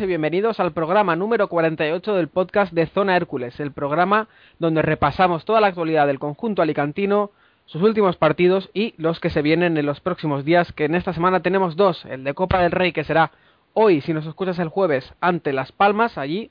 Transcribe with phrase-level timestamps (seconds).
[0.00, 4.26] Y bienvenidos al programa número 48 del podcast de Zona Hércules, el programa
[4.58, 7.30] donde repasamos toda la actualidad del conjunto alicantino,
[7.66, 11.12] sus últimos partidos y los que se vienen en los próximos días, que en esta
[11.12, 13.30] semana tenemos dos, el de Copa del Rey que será
[13.72, 16.50] hoy, si nos escuchas el jueves, ante Las Palmas, allí,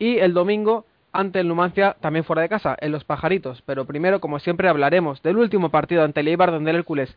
[0.00, 3.62] y el domingo ante el Numancia, también fuera de casa, en Los Pajaritos.
[3.62, 7.16] Pero primero, como siempre, hablaremos del último partido ante el Eibar, donde el Hércules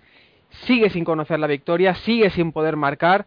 [0.65, 3.25] sigue sin conocer la victoria, sigue sin poder marcar,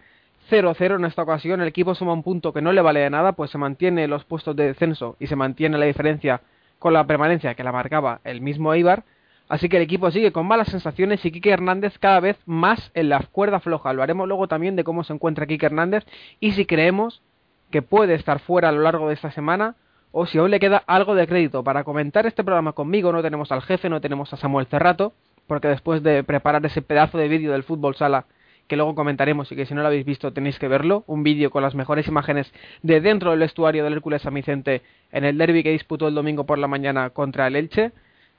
[0.50, 3.32] 0-0 en esta ocasión, el equipo suma un punto que no le vale de nada,
[3.32, 6.40] pues se mantiene los puestos de descenso y se mantiene la diferencia
[6.78, 9.04] con la permanencia que la marcaba el mismo Eibar,
[9.48, 13.08] así que el equipo sigue con malas sensaciones y Quique Hernández cada vez más en
[13.08, 13.92] la cuerda floja.
[13.92, 16.04] Lo haremos luego también de cómo se encuentra Quique Hernández
[16.40, 17.22] y si creemos
[17.70, 19.76] que puede estar fuera a lo largo de esta semana
[20.12, 21.62] o si aún le queda algo de crédito.
[21.62, 25.12] Para comentar este programa conmigo no tenemos al jefe, no tenemos a Samuel Cerrato,
[25.46, 28.26] porque después de preparar ese pedazo de vídeo del fútbol sala
[28.68, 31.50] que luego comentaremos y que si no lo habéis visto tenéis que verlo, un vídeo
[31.50, 32.52] con las mejores imágenes
[32.82, 36.44] de dentro del vestuario del Hércules San Vicente en el derby que disputó el domingo
[36.44, 37.92] por la mañana contra el Elche,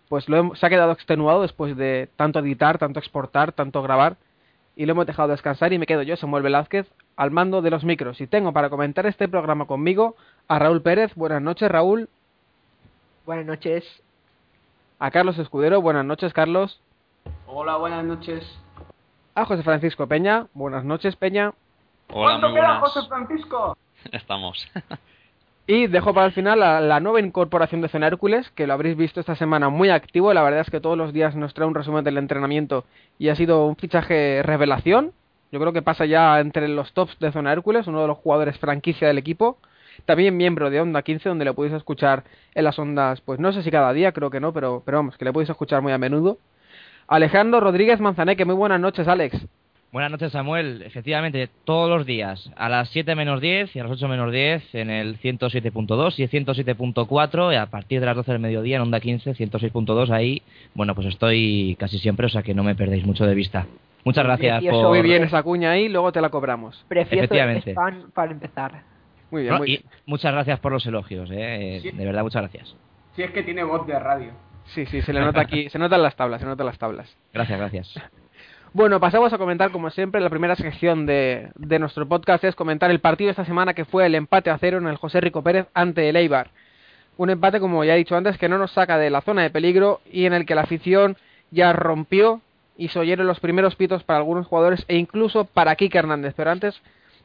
[0.08, 4.18] pues lo hemos- se ha quedado extenuado después de tanto editar, tanto exportar, tanto grabar
[4.76, 6.88] y lo hemos dejado descansar y me quedo yo, Samuel Velázquez,
[7.18, 8.22] al mando de los micros.
[8.22, 10.16] Y tengo para comentar este programa conmigo
[10.48, 12.08] a Raúl Pérez, buenas noches Raúl,
[13.26, 13.84] Buenas noches.
[15.00, 16.80] a Carlos Escudero, buenas noches Carlos,
[17.46, 18.44] Hola, buenas noches.
[19.40, 21.54] A José Francisco Peña, buenas noches Peña,
[22.12, 23.08] Hola, muy buenas.
[23.08, 23.78] Francisco?
[24.12, 24.68] Estamos.
[25.66, 28.98] Y dejo para el final la, la nueva incorporación de Zona Hércules, que lo habréis
[28.98, 30.34] visto esta semana muy activo.
[30.34, 32.84] La verdad es que todos los días nos trae un resumen del entrenamiento
[33.18, 35.14] y ha sido un fichaje revelación.
[35.54, 38.58] Yo creo que pasa ya entre los tops de Zona Hércules, uno de los jugadores
[38.58, 39.58] franquicia del equipo.
[40.06, 42.24] También miembro de Onda 15, donde le podéis escuchar
[42.56, 45.18] en las ondas, pues no sé si cada día, creo que no, pero, pero vamos,
[45.18, 46.40] que le podéis escuchar muy a menudo.
[47.10, 49.36] Alejandro Rodríguez Manzaneque, muy buenas noches, Alex.
[49.92, 50.84] Buenas noches, Samuel.
[50.86, 54.76] Efectivamente, todos los días, a las 7 menos 10 y a las 8 menos 10
[54.76, 58.84] en el 107.2 y el 107.4 y a partir de las 12 del mediodía en
[58.84, 60.44] Onda 15, 106.2, ahí,
[60.76, 63.66] bueno, pues estoy casi siempre, o sea que no me perdéis mucho de vista.
[64.06, 64.90] Muchas gracias Y eso por...
[64.90, 66.86] Muy bien esa cuña ahí, luego te la cobramos.
[66.88, 67.72] Precioso Efectivamente.
[67.72, 68.84] spam para empezar.
[69.32, 69.84] Muy bien, No, muy y bien.
[70.06, 71.80] muchas gracias por los elogios, eh.
[71.82, 71.90] Sí.
[71.90, 72.76] De verdad, muchas gracias.
[73.16, 74.32] Si es que tiene voz de radio.
[74.74, 77.16] Sí, sí, se le nota aquí, se notan las tablas, se notan las tablas.
[77.34, 77.94] Gracias, gracias.
[78.72, 82.92] Bueno, pasamos a comentar, como siempre, la primera sección de, de nuestro podcast es comentar
[82.92, 85.42] el partido de esta semana que fue el empate a cero en el José Rico
[85.42, 86.52] Pérez ante el Eibar.
[87.18, 89.50] Un empate, como ya he dicho antes, que no nos saca de la zona de
[89.50, 91.18] peligro y en el que la afición
[91.52, 92.42] ya rompió
[92.78, 96.34] y se oyeron los primeros pitos para algunos jugadores e incluso para Kike Hernández.
[96.38, 96.80] Pero antes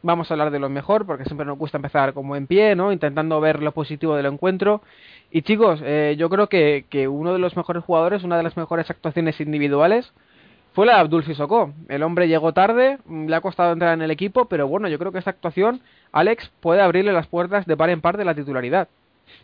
[0.04, 2.92] vamos a hablar de lo mejor, porque siempre nos gusta empezar como en pie, ¿no?
[2.92, 4.82] Intentando ver lo positivo del encuentro.
[5.30, 8.56] Y chicos, eh, yo creo que, que uno de los mejores jugadores, una de las
[8.56, 10.12] mejores actuaciones individuales,
[10.74, 11.72] fue la de Abdul Sissoko.
[11.88, 14.98] El hombre llegó tarde, mm, le ha costado entrar en el equipo, pero bueno, yo
[14.98, 15.80] creo que esta actuación,
[16.12, 18.88] Alex, puede abrirle las puertas de par en par de la titularidad.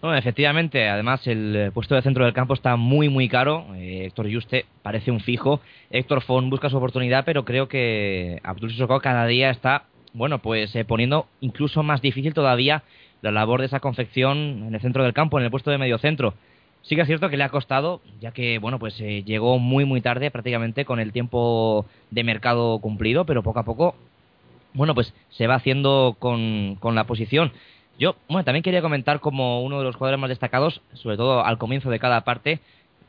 [0.02, 3.66] No, efectivamente, además el eh, puesto de centro del campo está muy muy caro.
[3.76, 5.60] Eh, Héctor Juste parece un fijo.
[5.90, 10.74] Héctor Fon busca su oportunidad, pero creo que Abdul Sissoko cada día está, bueno, pues
[10.76, 12.82] eh, poniendo incluso más difícil todavía
[13.22, 15.98] la labor de esa confección en el centro del campo, en el puesto de medio
[15.98, 16.34] centro.
[16.82, 19.84] Sí que es cierto que le ha costado, ya que bueno, pues eh, llegó muy
[19.84, 23.94] muy tarde, prácticamente con el tiempo de mercado cumplido, pero poco a poco,
[24.72, 27.52] bueno, pues se va haciendo con, con la posición.
[27.98, 31.58] Yo, bueno, también quería comentar como uno de los jugadores más destacados, sobre todo al
[31.58, 32.60] comienzo de cada parte,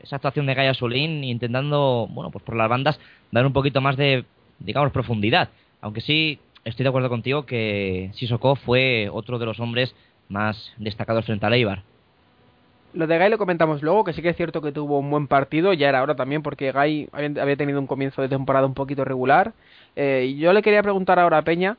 [0.02, 3.00] esa actuación de Gaia Solín intentando, bueno, pues por las bandas
[3.30, 4.24] dar un poquito más de,
[4.58, 5.48] digamos, profundidad.
[5.80, 9.94] Aunque sí estoy de acuerdo contigo que Sissoko fue otro de los hombres
[10.28, 11.82] más destacados frente a Eibar.
[12.94, 15.26] Lo de Gai lo comentamos luego, que sí que es cierto que tuvo un buen
[15.26, 19.02] partido, ya era hora también, porque Gai había tenido un comienzo de temporada un poquito
[19.04, 19.54] regular.
[19.96, 21.78] Eh, yo le quería preguntar ahora a Peña,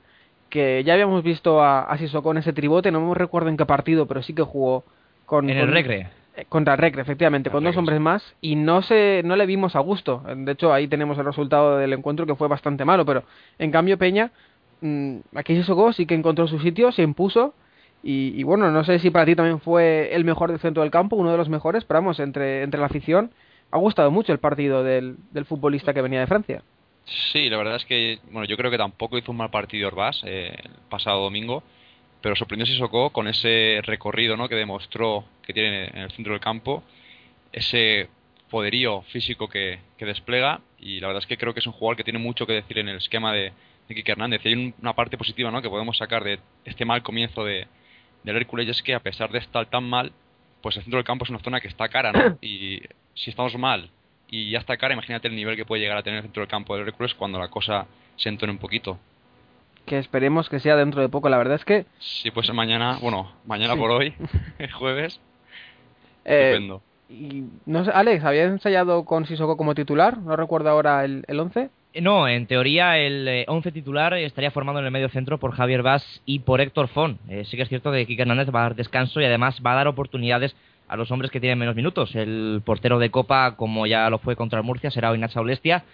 [0.49, 3.65] que ya habíamos visto a, a Sissoko en ese tribote, no me recuerdo en qué
[3.65, 4.83] partido, pero sí que jugó
[5.27, 5.49] con...
[5.49, 6.09] En el con- Recre.
[6.35, 9.75] eh, Contra el Recre, efectivamente, con dos hombres más, y no se, no le vimos
[9.75, 10.23] a gusto.
[10.35, 13.23] De hecho, ahí tenemos el resultado del encuentro que fue bastante malo, pero
[13.59, 14.31] en cambio Peña,
[15.35, 17.53] aquí Sissoko sí que encontró su sitio, se impuso,
[18.05, 21.15] y, bueno, no sé si para ti también fue el mejor del centro del campo,
[21.15, 23.31] uno de los mejores, pero vamos, entre, entre la afición,
[23.71, 26.63] ha gustado mucho el partido del, del futbolista que venía de Francia.
[27.05, 30.21] Sí, la verdad es que, bueno, yo creo que tampoco hizo un mal partido Orbás
[30.25, 31.63] eh, el pasado domingo,
[32.21, 34.49] pero sorprendió Sissoko con ese recorrido ¿no?
[34.49, 36.83] que demostró que tiene en el centro del campo,
[37.53, 38.09] ese
[38.49, 41.95] poderío físico que, que despliega, y la verdad es que creo que es un jugador
[41.95, 43.53] que tiene mucho que decir en el esquema de,
[43.87, 44.41] de Quique Hernández.
[44.43, 45.61] Y hay un- una parte positiva ¿no?
[45.61, 47.67] que podemos sacar de este mal comienzo de,
[48.23, 50.11] del Hércules, y es que a pesar de estar tan mal,
[50.61, 52.37] pues el centro del campo es una zona que está cara, ¿no?
[52.41, 52.81] Y
[53.15, 53.89] si estamos mal
[54.29, 56.49] y ya está cara, imagínate el nivel que puede llegar a tener el centro del
[56.49, 57.85] campo del Hércules cuando la cosa
[58.15, 58.97] se entone un poquito.
[59.85, 61.27] Que esperemos que sea dentro de poco.
[61.29, 63.79] La verdad es que Si pues mañana, bueno, mañana Sí.
[63.79, 64.13] por hoy,
[64.79, 65.19] jueves,
[66.25, 66.81] eh, estupendo.
[67.09, 70.17] y no sé, Alex, ¿había ensayado con Sissoko como titular?
[70.19, 71.69] No recuerdo ahora el, el 11.
[71.93, 75.53] Eh, No, en teoría el eh, 11 titular estaría formado en el medio centro por
[75.53, 77.19] Javier Vaz y por Héctor Fon.
[77.29, 79.73] Eh, sí que es cierto que Quique Hernández va a dar descanso y además va
[79.73, 80.55] a dar oportunidades
[80.87, 82.15] a los hombres que tienen menos minutos.
[82.15, 85.85] El portero de Copa, como ya lo fue contra el Murcia, será Oinacha Olestia.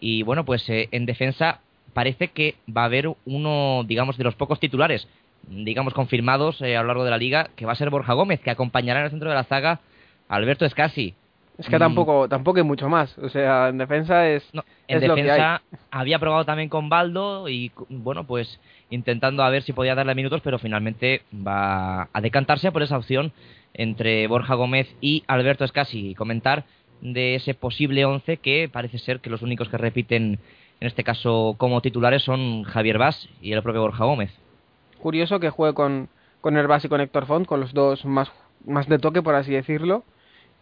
[0.00, 1.60] Y bueno, pues eh, en defensa
[1.92, 5.08] parece que va a haber uno, digamos, de los pocos titulares,
[5.48, 8.40] digamos, confirmados eh, a lo largo de la liga, que va a ser Borja Gómez,
[8.40, 9.80] que acompañará en el centro de la zaga
[10.28, 11.14] Alberto Escasi.
[11.60, 11.80] Es que Mm.
[11.80, 13.16] tampoco, tampoco hay mucho más.
[13.18, 15.26] O sea, en defensa es, No, en es lo que hay.
[15.28, 18.58] defensa había probado también con Baldo y bueno, pues
[18.88, 23.32] intentando a ver si podía darle minutos, pero finalmente va a decantarse por esa opción
[23.74, 26.14] entre Borja Gómez y Alberto Escasi.
[26.14, 26.64] Comentar
[27.02, 30.38] de ese posible 11 que parece ser que los únicos que repiten
[30.80, 34.32] en este caso como titulares son Javier Vaz y el propio Borja Gómez.
[34.98, 36.08] Curioso que juegue con,
[36.40, 38.30] con Herbás y con Héctor Font, con los dos más,
[38.66, 40.04] más de toque, por así decirlo.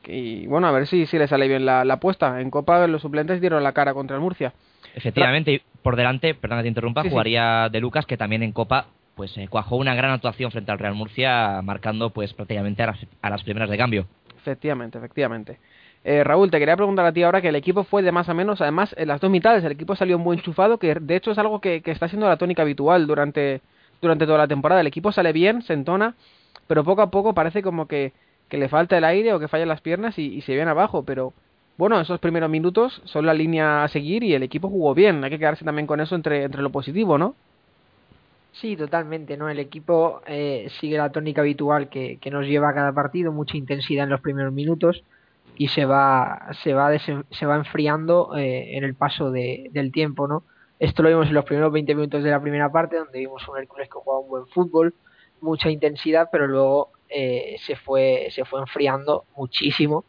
[0.06, 2.40] Y bueno, a ver si, si le sale bien la, la apuesta.
[2.40, 4.52] En Copa los suplentes dieron la cara contra el Murcia.
[4.94, 7.12] Efectivamente, y por delante, perdón que te interrumpa, Sí, sí.
[7.12, 10.78] jugaría De Lucas, que también en Copa pues eh, cuajó una gran actuación frente al
[10.78, 14.06] Real Murcia, marcando pues prácticamente a las, a las primeras de cambio.
[14.36, 15.58] Efectivamente, efectivamente.
[16.04, 18.34] Eh, Raúl, te quería preguntar a ti ahora que el equipo fue de más a
[18.34, 21.38] menos, además en las dos mitades el equipo salió muy enchufado, que de hecho es
[21.38, 23.60] algo que, que está siendo la tónica habitual durante,
[24.00, 24.80] durante toda la temporada.
[24.80, 26.14] El equipo sale bien, se entona,
[26.68, 28.12] pero poco a poco parece como que,
[28.48, 31.32] que le falta el aire o que fallan las piernas y, se viene abajo, pero
[31.76, 35.30] bueno, esos primeros minutos son la línea a seguir y el equipo jugó bien, hay
[35.30, 37.34] que quedarse también con eso entre, entre lo positivo, ¿no?
[38.52, 39.48] Sí, totalmente, ¿no?
[39.48, 43.56] El equipo eh, sigue la tónica habitual que, que nos lleva a cada partido, mucha
[43.56, 45.04] intensidad en los primeros minutos
[45.56, 50.26] y se va se va se va enfriando eh, en el paso de, del tiempo,
[50.26, 50.44] ¿no?
[50.78, 53.58] Esto lo vimos en los primeros 20 minutos de la primera parte, donde vimos un
[53.58, 54.94] Hércules que jugaba un buen fútbol,
[55.40, 60.04] mucha intensidad, pero luego eh, se fue se fue enfriando muchísimo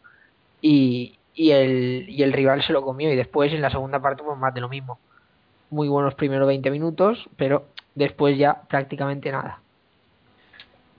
[0.62, 4.24] y, y el y el rival se lo comió y después en la segunda parte
[4.24, 5.00] pues más de lo mismo.
[5.70, 7.66] Muy buenos primeros 20 minutos, pero
[7.96, 9.62] después ya prácticamente nada.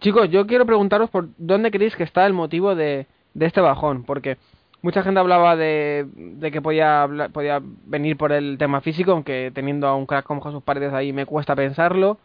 [0.01, 4.05] Chicos, yo quiero preguntaros por dónde creéis que está el motivo de, de este bajón,
[4.05, 4.39] porque
[4.83, 9.87] mucha gente hablaba de, de que podía, podía venir por el tema físico, aunque teniendo
[9.87, 12.19] a un crack como Jesús Paredes ahí me cuesta pensarlo.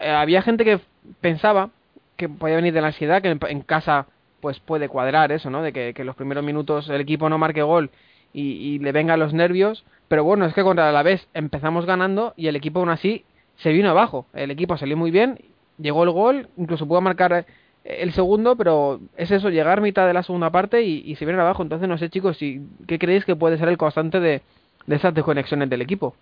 [0.00, 0.80] Eh, había gente que
[1.20, 1.70] pensaba
[2.18, 4.06] que podía venir de la ansiedad, que en, casa
[4.40, 5.62] pues puede cuadrar eso, ¿no?
[5.62, 7.90] De que, que los primeros minutos el equipo no marque gol
[8.34, 12.34] y, y le vengan los nervios, pero bueno, es que contra la vez empezamos ganando
[12.36, 13.24] y el equipo aún así
[13.56, 14.26] se vino abajo.
[14.34, 15.38] El equipo salió muy bien,
[15.78, 17.44] llegó el gol, incluso pudo marcar eh,
[17.84, 21.62] el segundo, pero es eso, llegar mitad de la segunda parte y, se viene abajo.
[21.62, 24.42] Entonces no sé chicos, si, ¿qué creéis que puede ser el constante de,
[24.88, 26.16] de esas desconexiones del equipo.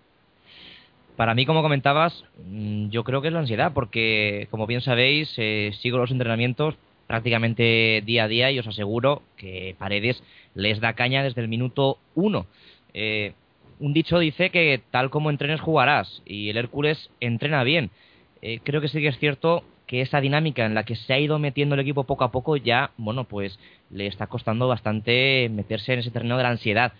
[1.17, 5.33] Para mí, como comentabas, mm, yo creo que es la ansiedad, porque como bien sabéis,
[5.37, 6.75] eh, sigo los entrenamientos
[7.07, 11.97] prácticamente día a día y os aseguro que Paredes les da caña desde el minuto
[12.13, 12.45] uno.
[12.93, 13.33] Eh,
[13.79, 17.89] un dicho dice que tal como entrenes jugarás y el Hércules entrena bien.
[18.43, 21.19] Eh, creo que sí que es cierto que esa dinámica en la que se ha
[21.19, 23.57] ido metiendo el equipo poco a poco ya, bueno, pues
[23.89, 26.93] le está costando bastante meterse en ese terreno de la ansiedad.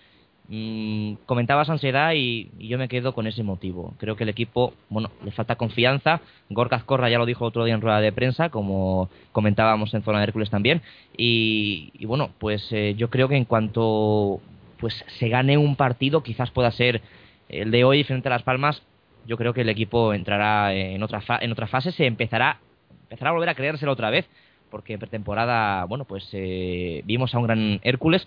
[0.50, 3.94] Mm, comentabas ansiedad y, yo me quedo con ese motivo.
[4.00, 6.22] Creo que el equipo, bueno, le falta confianza.
[6.50, 10.20] Gorka Azcorra ya lo dijo otro día en rueda de prensa, como comentábamos en zona
[10.20, 10.82] de Hércules también.
[11.18, 14.39] Y, y bueno, pues eh, yo creo que en cuanto
[14.80, 17.01] pues se gane un partido, quizás pueda ser
[17.50, 18.82] el de hoy frente a Las Palmas.
[19.25, 22.60] Yo creo que el equipo entrará en otra, fa- en otra fase, se empezará,
[23.04, 24.25] empezará a volver a creérselo otra vez,
[24.70, 28.25] porque en pretemporada, bueno, pues eh, vimos a un gran Hércules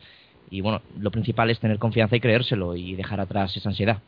[0.51, 3.99] y bueno, lo principal es tener confianza y creérselo y dejar atrás esa ansiedad.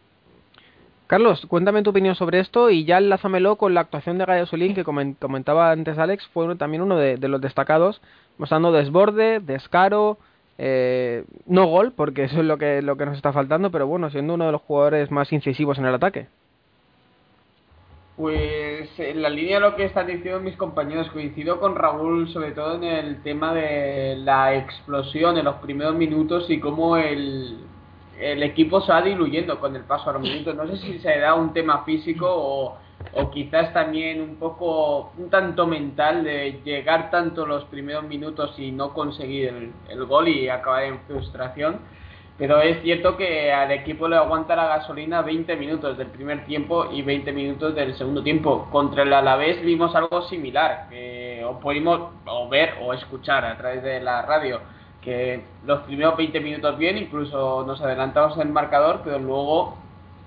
[1.06, 4.74] Carlos, cuéntame tu opinión sobre esto y ya enlázamelo con la actuación de Gaya Solín
[4.74, 8.00] que comen- comentaba antes Alex, fue también uno de, de los destacados,
[8.38, 10.16] mostrando desborde, descaro,
[10.56, 14.08] eh, no gol, porque eso es lo que, lo que nos está faltando, pero bueno,
[14.10, 16.28] siendo uno de los jugadores más incisivos en el ataque.
[18.16, 22.52] Pues en la línea de lo que están diciendo mis compañeros, coincido con Raúl sobre
[22.52, 27.58] todo en el tema de la explosión en los primeros minutos y cómo el,
[28.20, 30.54] el equipo se va diluyendo con el paso a los minutos.
[30.54, 32.76] No sé si se da un tema físico o,
[33.14, 38.72] o quizás también un poco, un tanto mental de llegar tanto los primeros minutos y
[38.72, 41.78] no conseguir el, el gol y acabar en frustración.
[42.38, 46.90] Pero es cierto que al equipo le aguanta la gasolina 20 minutos del primer tiempo
[46.90, 48.68] y 20 minutos del segundo tiempo.
[48.72, 53.82] Contra el Alavés vimos algo similar, que o pudimos o ver o escuchar a través
[53.82, 54.60] de la radio,
[55.02, 59.76] que los primeros 20 minutos bien, incluso nos adelantamos en el marcador, pero luego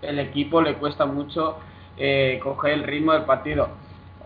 [0.02, 1.58] el equipo le cuesta mucho
[1.98, 3.70] eh, coger el ritmo del partido.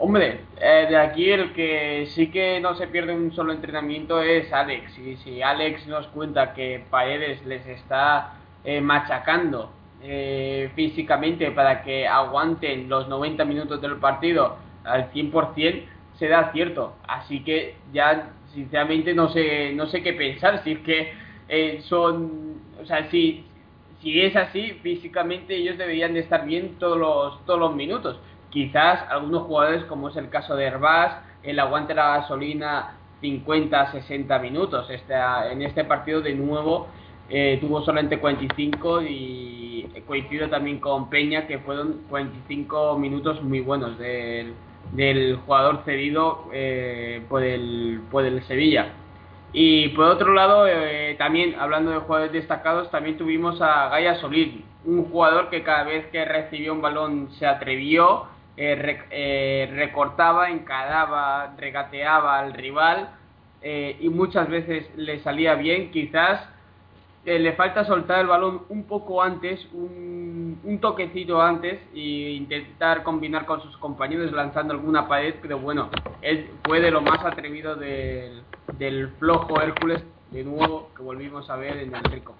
[0.01, 4.51] Hombre, eh, de aquí el que sí que no se pierde un solo entrenamiento es
[4.53, 4.97] Alex.
[4.97, 12.07] Y si Alex nos cuenta que Paredes les está eh, machacando eh, físicamente para que
[12.07, 15.83] aguanten los 90 minutos del partido al 100%,
[16.17, 16.93] será cierto.
[17.05, 20.63] Así que ya, sinceramente, no sé, no sé qué pensar.
[20.63, 21.13] Si es que
[21.49, 22.61] eh, son.
[22.81, 23.43] O sea, si,
[24.01, 28.17] si es así, físicamente ellos deberían de estar bien todos los, todos los minutos.
[28.49, 34.39] Quizás algunos jugadores, como es el caso de Herbás, el aguante la gasolina 50, 60
[34.39, 34.89] minutos.
[34.89, 35.13] Este,
[35.51, 36.87] en este partido, de nuevo,
[37.29, 39.59] eh, tuvo solamente 45 y
[40.07, 44.53] coincido también con Peña, que fueron 45 minutos muy buenos del,
[44.93, 48.93] del jugador cedido eh, por, el, por el Sevilla.
[49.51, 54.63] Y por otro lado, eh, también hablando de jugadores destacados, también tuvimos a Gaia Solís,
[54.85, 58.27] un jugador que cada vez que recibió un balón se atrevió,
[58.61, 63.09] eh, eh, recortaba, encaraba, regateaba al rival
[63.61, 65.91] eh, y muchas veces le salía bien.
[65.91, 66.45] Quizás
[67.25, 73.03] eh, le falta soltar el balón un poco antes, un, un toquecito antes e intentar
[73.03, 75.89] combinar con sus compañeros lanzando alguna pared, pero bueno,
[76.21, 78.43] él fue de lo más atrevido del,
[78.77, 82.35] del flojo Hércules, de nuevo, que volvimos a ver en el Rico.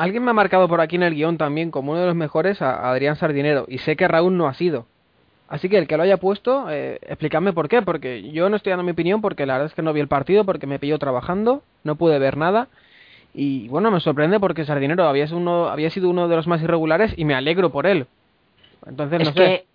[0.00, 2.62] Alguien me ha marcado por aquí en el guion también como uno de los mejores
[2.62, 4.86] a Adrián Sardinero y sé que Raúl no ha sido.
[5.46, 8.70] Así que el que lo haya puesto, eh, explícame por qué, porque yo no estoy
[8.70, 10.98] dando mi opinión porque la verdad es que no vi el partido porque me pilló
[10.98, 12.68] trabajando, no pude ver nada
[13.34, 16.62] y bueno, me sorprende porque Sardinero había sido uno, había sido uno de los más
[16.62, 18.06] irregulares y me alegro por él.
[18.86, 19.66] Entonces es no que sé.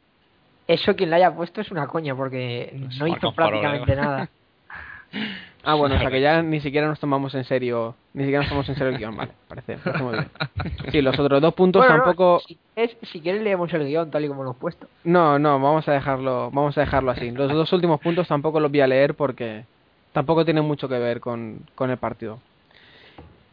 [0.68, 4.28] eso quien la haya puesto es una coña porque no hizo prácticamente nada.
[5.64, 8.50] Ah, bueno, o sea que ya ni siquiera nos tomamos en serio, ni siquiera nos
[8.50, 10.30] tomamos en serio el guion, vale, parece, parece muy bien.
[10.92, 12.40] Sí, los otros dos puntos Bueno, no, tampoco...
[12.48, 14.88] si, quieres, si quieres leemos el guion tal y como lo hemos puesto.
[15.04, 17.32] No, no, vamos a dejarlo, vamos a dejarlo así.
[17.32, 19.66] Los dos últimos puntos tampoco los voy a leer porque
[20.14, 22.40] tampoco tienen mucho que ver con, con el partido.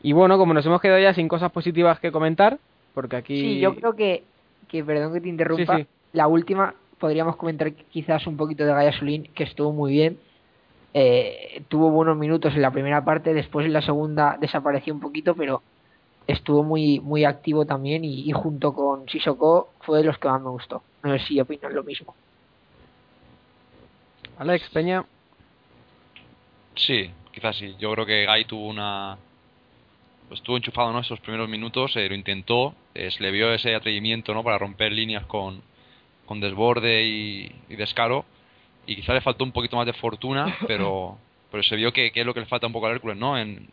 [0.03, 2.59] Y bueno, como nos hemos quedado ya sin cosas positivas que comentar,
[2.93, 3.41] porque aquí...
[3.41, 4.25] Sí, yo creo que,
[4.69, 5.89] que perdón que te interrumpa, Sí, sí.
[6.13, 10.19] la última podríamos comentar quizás un poquito de Gaia Solín, que estuvo muy bien.
[10.95, 15.35] Eh, tuvo buenos minutos en la primera parte, después en la segunda desapareció un poquito,
[15.35, 15.63] pero
[16.27, 20.41] estuvo muy muy activo también y, y junto con Sissoko fue de los que más
[20.43, 20.83] me gustó.
[21.03, 22.15] No sé si opinan lo mismo.
[24.39, 25.05] Alex Peña,
[26.75, 27.75] Sí, quizás sí.
[27.79, 29.19] Yo creo que Gai tuvo una.
[30.29, 31.01] Pues estuvo enchufado ¿no?
[31.01, 34.43] esos primeros minutos, eh, lo intentó, eh, se le vio ese atrevimiento ¿no?
[34.43, 35.61] para romper líneas con,
[36.25, 38.25] con desborde y, y descaro.
[38.87, 41.19] Y quizás le faltó un poquito más de fortuna, pero,
[41.51, 43.39] pero se vio que, que es lo que le falta un poco al Hércules, ¿no?
[43.39, 43.69] En,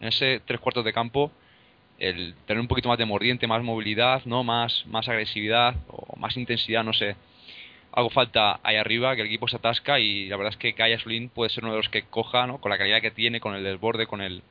[0.00, 1.30] en ese tres cuartos de campo,
[1.98, 6.36] el tener un poquito más de mordiente, más movilidad, no más, más agresividad o más
[6.36, 7.16] intensidad, no sé.
[7.92, 10.98] Algo falta ahí arriba, que el equipo se atasca y la verdad es que Kaya
[10.98, 12.58] Sulin puede ser uno de los que coja, ¿no?
[12.60, 14.42] con la calidad que tiene, con el desborde, con el,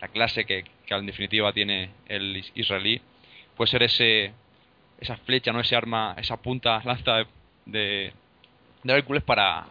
[0.00, 3.02] la clase que, que en definitiva tiene el is- israelí,
[3.56, 4.32] puede ser ese
[4.98, 7.26] esa flecha, no ese arma, esa punta lanza de,
[7.66, 8.12] de,
[8.82, 9.66] de Hércules para,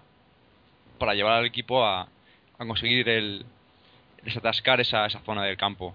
[0.97, 2.07] para llevar al equipo a,
[2.57, 3.45] a conseguir el
[4.23, 5.93] desatascar esa, esa zona del campo.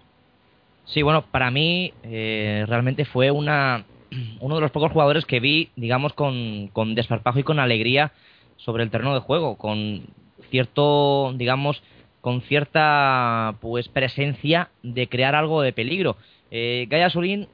[0.86, 3.84] Sí, bueno, para mí eh, realmente fue una
[4.40, 8.12] uno de los pocos jugadores que vi, digamos, con, con desparpajo y con alegría
[8.56, 10.06] sobre el terreno de juego, con
[10.50, 11.82] cierto, digamos,
[12.20, 16.16] con cierta pues presencia de crear algo de peligro.
[16.50, 17.48] Eh, Gaia Solín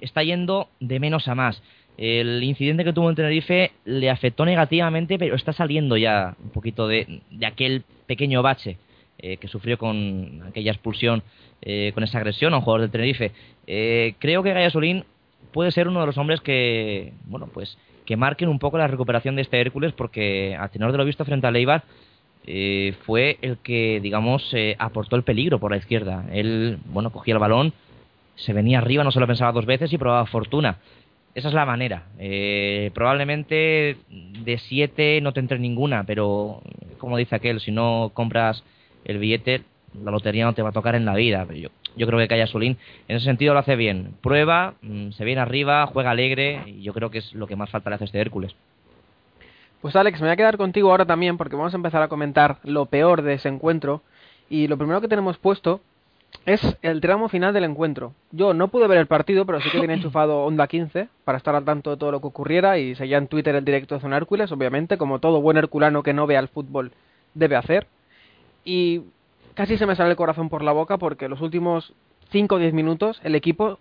[0.00, 1.62] está yendo de menos a más.
[1.98, 6.88] El incidente que tuvo en Tenerife le afectó negativamente, pero está saliendo ya un poquito
[6.88, 8.78] de, de aquel pequeño bache
[9.18, 11.22] eh, que sufrió con aquella expulsión,
[11.60, 13.32] eh, con esa agresión a un jugador del Tenerife.
[13.66, 15.04] Eh, creo que Gaia Solín
[15.52, 17.76] puede ser uno de los hombres que, bueno, pues
[18.06, 21.26] que marquen un poco la recuperación de este Hércules, porque a tenor de lo visto
[21.26, 21.84] frente a Leibar,
[22.46, 26.24] eh, fue el que, digamos, eh, aportó el peligro por la izquierda.
[26.32, 27.74] Él, bueno, cogía el balón,
[28.36, 30.78] se venía arriba, no se lo pensaba dos veces y probaba fortuna.
[31.34, 32.04] Esa es la manera.
[32.18, 36.62] Eh, probablemente de siete no te entre ninguna, pero
[36.98, 38.64] como dice aquel, si no compras
[39.04, 39.62] el billete,
[40.02, 41.46] la lotería no te va a tocar en la vida.
[41.54, 42.76] Yo, yo creo que Calla Solín
[43.08, 44.14] en ese sentido lo hace bien.
[44.20, 47.70] Prueba, mm, se viene arriba, juega alegre y yo creo que es lo que más
[47.70, 48.54] falta le hace este Hércules.
[49.80, 52.58] Pues Alex, me voy a quedar contigo ahora también porque vamos a empezar a comentar
[52.64, 54.02] lo peor de ese encuentro.
[54.50, 55.80] Y lo primero que tenemos puesto
[56.46, 58.14] es el tramo final del encuentro.
[58.32, 61.54] Yo no pude ver el partido, pero sí que tenía enchufado Onda 15 para estar
[61.54, 64.16] al tanto de todo lo que ocurriera y seguía en Twitter el directo de Zona
[64.16, 66.92] Hércules, obviamente, como todo buen herculano que no vea el fútbol
[67.34, 67.86] debe hacer.
[68.64, 69.02] Y
[69.54, 71.92] casi se me sale el corazón por la boca porque los últimos
[72.30, 73.78] 5 o 10 minutos el equipo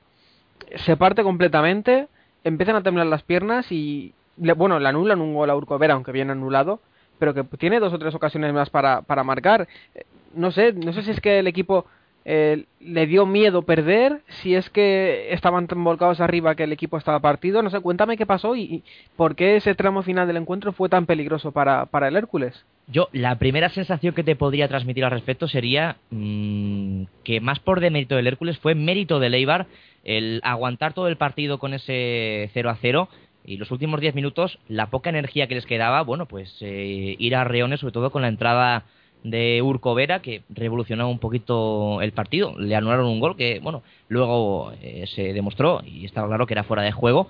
[0.76, 2.08] se parte completamente,
[2.44, 6.12] empiezan a temblar las piernas y, le- bueno, le anulan un gol a Urcovera, aunque
[6.12, 6.80] bien anulado,
[7.20, 9.68] pero que tiene dos o tres ocasiones más para, para marcar.
[9.96, 10.04] Eh,
[10.36, 11.86] No sé, no sé si es que el equipo
[12.30, 16.98] eh, le dio miedo perder, si es que estaban tan volcados arriba que el equipo
[16.98, 18.84] estaba partido, no sé, cuéntame qué pasó y,
[19.16, 22.66] por qué ese tramo final del encuentro fue tan peligroso para, para el Hércules.
[22.88, 27.80] Yo, la primera sensación que te podría transmitir al respecto sería mm, que más por
[27.80, 29.68] demérito del Hércules fue mérito de Leibar
[30.04, 33.08] el aguantar todo el partido con ese 0 a 0
[33.46, 37.36] y los últimos 10 minutos, la poca energía que les quedaba, bueno, pues eh, ir
[37.38, 38.84] a reones, sobre todo con la entrada
[39.24, 42.58] de Urcovera, que revolucionó un poquito el partido.
[42.58, 46.64] Le anularon un gol que, bueno, luego eh, se demostró y estaba claro que era
[46.64, 47.30] fuera de juego.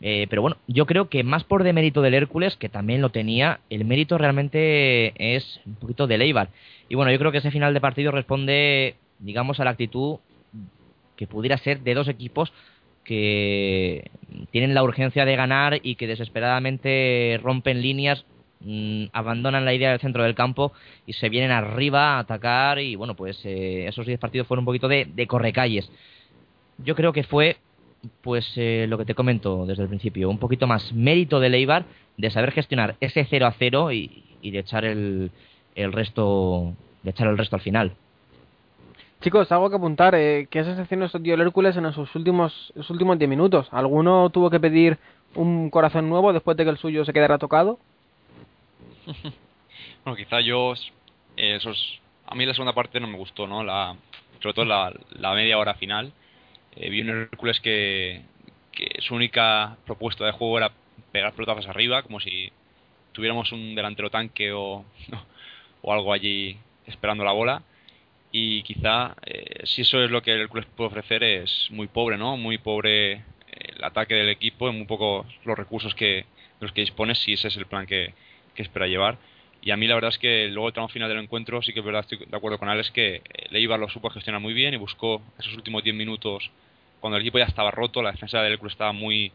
[0.00, 3.60] Eh, pero bueno, yo creo que más por demérito del Hércules, que también lo tenía,
[3.70, 6.50] el mérito realmente es un poquito de Leibar.
[6.88, 10.18] Y bueno, yo creo que ese final de partido responde, digamos, a la actitud
[11.16, 12.52] que pudiera ser de dos equipos
[13.04, 14.10] que
[14.50, 18.24] tienen la urgencia de ganar y que desesperadamente rompen líneas,
[18.64, 20.72] mm, abandonan la idea del centro del campo
[21.06, 24.66] y se vienen arriba a atacar y bueno, pues eh, esos 10 partidos fueron un
[24.66, 25.90] poquito de, correcalles.
[26.78, 27.58] Yo creo que fue
[28.20, 31.84] pues eh, lo que te comento desde el principio, un poquito más mérito de Leibar
[32.16, 35.30] de saber gestionar ese 0 a 0 y, de echar el,
[35.74, 37.92] el resto de echar el resto al final.
[39.24, 43.18] Chicos, algo que apuntar, eh, ¿qué sensaciones dio el Hércules en sus últimos, los últimos
[43.18, 43.68] 10 minutos?
[43.70, 44.98] ¿Alguno tuvo que pedir
[45.34, 47.78] un corazón nuevo después de que el suyo se quedara tocado?
[50.04, 50.74] Bueno, quizá yo,
[51.36, 53.64] eh, esos, a mí la segunda parte no me gustó, ¿no?
[53.64, 53.96] La,
[54.40, 56.12] sobre todo la, la media hora final.
[56.76, 58.22] Eh, vi un Hércules que,
[58.72, 60.72] que su única propuesta de juego era
[61.12, 62.52] pegar pelotazos arriba, como si
[63.12, 64.84] tuviéramos un delantero tanque o,
[65.82, 67.62] o algo allí esperando la bola.
[68.32, 72.16] Y quizá, eh, si eso es lo que el Hércules puede ofrecer, es muy pobre,
[72.18, 72.36] ¿no?
[72.36, 73.22] Muy pobre eh,
[73.76, 76.26] el ataque del equipo, muy poco los recursos que, de
[76.60, 78.12] los que dispone, si ese es el plan que,
[78.54, 79.18] que espera llevar.
[79.62, 81.80] Y a mí la verdad es que luego el tramo final del encuentro sí que
[81.80, 84.76] es verdad, estoy de acuerdo con Alex que Leibar lo supo gestionar muy bien y
[84.76, 86.50] buscó esos últimos 10 minutos
[87.00, 89.32] cuando el equipo ya estaba roto, la defensa del Hércules estaba muy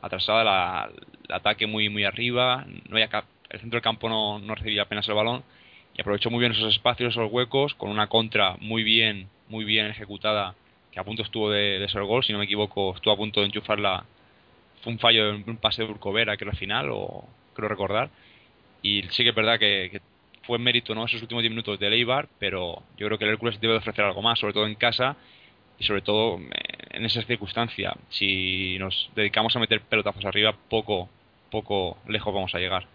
[0.00, 0.90] atrasada, la,
[1.28, 3.08] el ataque muy muy arriba, no había
[3.50, 5.44] el centro del campo no, no recibía apenas el balón
[5.96, 9.86] y aprovechó muy bien esos espacios, esos huecos, con una contra muy bien, muy bien
[9.86, 10.54] ejecutada,
[10.90, 13.40] que a punto estuvo de, de ser gol, si no me equivoco, estuvo a punto
[13.40, 14.04] de enchufarla,
[14.82, 17.24] fue un fallo en un pase de Urcovera, era el final, o
[17.54, 18.10] creo recordar,
[18.84, 20.00] y sí que es verdad que, que
[20.46, 23.58] fue mérito no esos últimos 10 minutos de Leibar, pero yo creo que el Hércules
[23.60, 25.16] debe de ofrecer algo más, sobre todo en casa
[25.78, 26.50] y sobre todo eh,
[26.90, 27.94] en esas circunstancias.
[28.10, 31.08] Si nos dedicamos a meter pelotazos arriba, poco,
[31.50, 32.86] poco lejos vamos a llegar.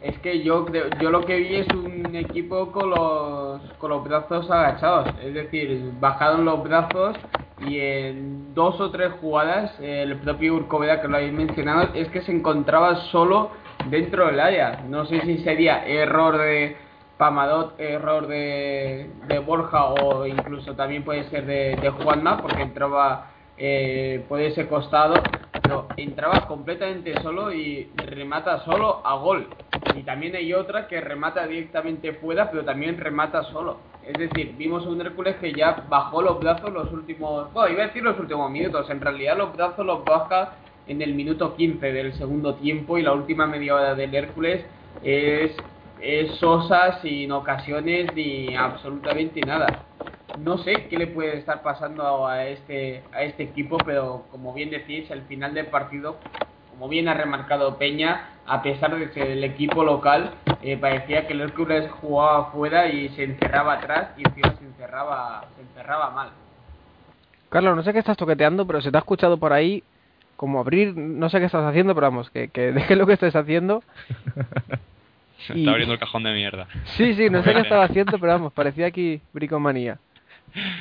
[0.00, 4.02] Es que yo creo, yo lo que vi es un equipo con los, con los
[4.02, 7.18] brazos agachados, es decir, bajaron los brazos
[7.66, 12.22] y en dos o tres jugadas el propio Urcoveda que lo habéis mencionado es que
[12.22, 13.50] se encontraba solo
[13.86, 14.82] dentro del área.
[14.88, 16.76] No sé si sería error de
[17.16, 19.10] Pamadot, error de,
[19.44, 23.30] Borja o incluso también puede ser de, de Juanma porque entraba
[23.62, 25.22] eh, por ese costado,
[25.62, 29.48] pero entraba completamente solo y remata solo a gol.
[29.94, 33.80] Y también hay otra que remata directamente fuera, pero también remata solo.
[34.02, 37.86] Es decir, vimos un Hércules que ya bajó los brazos los últimos, bueno, iba a
[37.88, 40.52] decir los últimos minutos, en realidad los brazos los baja
[40.86, 44.64] en el minuto 15 del segundo tiempo y la última media hora del Hércules
[45.02, 45.52] es,
[46.00, 49.84] es sosa sin ocasiones ni absolutamente nada.
[50.38, 54.70] No sé qué le puede estar pasando a este, a este equipo, pero como bien
[54.70, 56.16] decís, el final del partido,
[56.70, 61.34] como bien ha remarcado Peña, a pesar de ser el equipo local, eh, parecía que
[61.34, 66.30] el Hércules jugaba afuera y se encerraba atrás y encima se encerraba, se encerraba mal.
[67.48, 69.82] Carlos, no sé qué estás toqueteando, pero se te ha escuchado por ahí
[70.40, 73.36] como abrir, no sé qué estás haciendo, pero vamos, que, que dejes lo que estés
[73.36, 73.82] haciendo.
[75.54, 76.66] Y- Está abriendo el cajón de mierda.
[76.96, 79.98] Sí, sí, no sé qué estaba haciendo, pero vamos, parecía aquí bricomanía.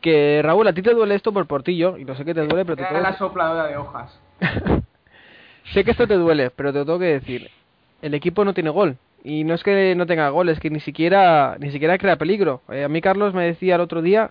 [0.00, 2.64] Que Raúl, a ti te duele esto por portillo, y no sé qué te duele,
[2.64, 4.16] pero te Era la sopladora de hojas.
[5.72, 7.50] Sé que esto te duele, pero te lo tengo que decir.
[8.00, 8.96] El equipo no tiene gol.
[9.24, 12.62] Y no es que no tenga gol, es que ni siquiera, ni siquiera crea peligro.
[12.70, 14.30] Eh, a mí Carlos me decía el otro día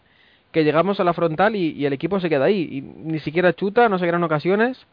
[0.58, 2.68] que llegamos a la frontal y, el equipo se queda ahí.
[2.72, 4.88] Y ni siquiera chuta, no se crean ocasiones.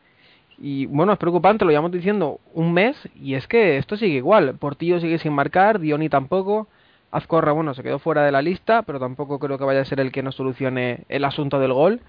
[0.58, 4.56] Y bueno, es preocupante, lo llevamos diciendo un mes y es que esto sigue igual.
[4.58, 6.68] Portillo sigue sin marcar, Dioni tampoco.
[7.10, 10.00] Azcorra, bueno, se quedó fuera de la lista, pero tampoco creo que vaya a ser
[10.00, 12.00] el que nos solucione el asunto del gol.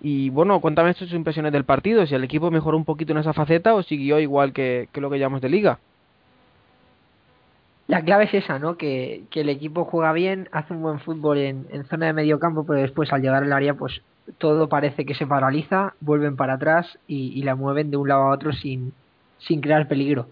[0.00, 3.32] Y bueno, cuéntame tus impresiones del partido, si el equipo mejoró un poquito en esa
[3.32, 5.80] faceta o siguió igual que, que lo que llamamos de liga.
[7.86, 8.76] La clave es esa, ¿no?
[8.76, 12.40] Que, que el equipo juega bien, hace un buen fútbol en, en zona de medio
[12.40, 14.02] campo, pero después al llegar al área, pues
[14.38, 18.22] todo parece que se paraliza, vuelven para atrás y, y la mueven de un lado
[18.22, 18.92] a otro sin,
[19.38, 20.26] sin crear peligro.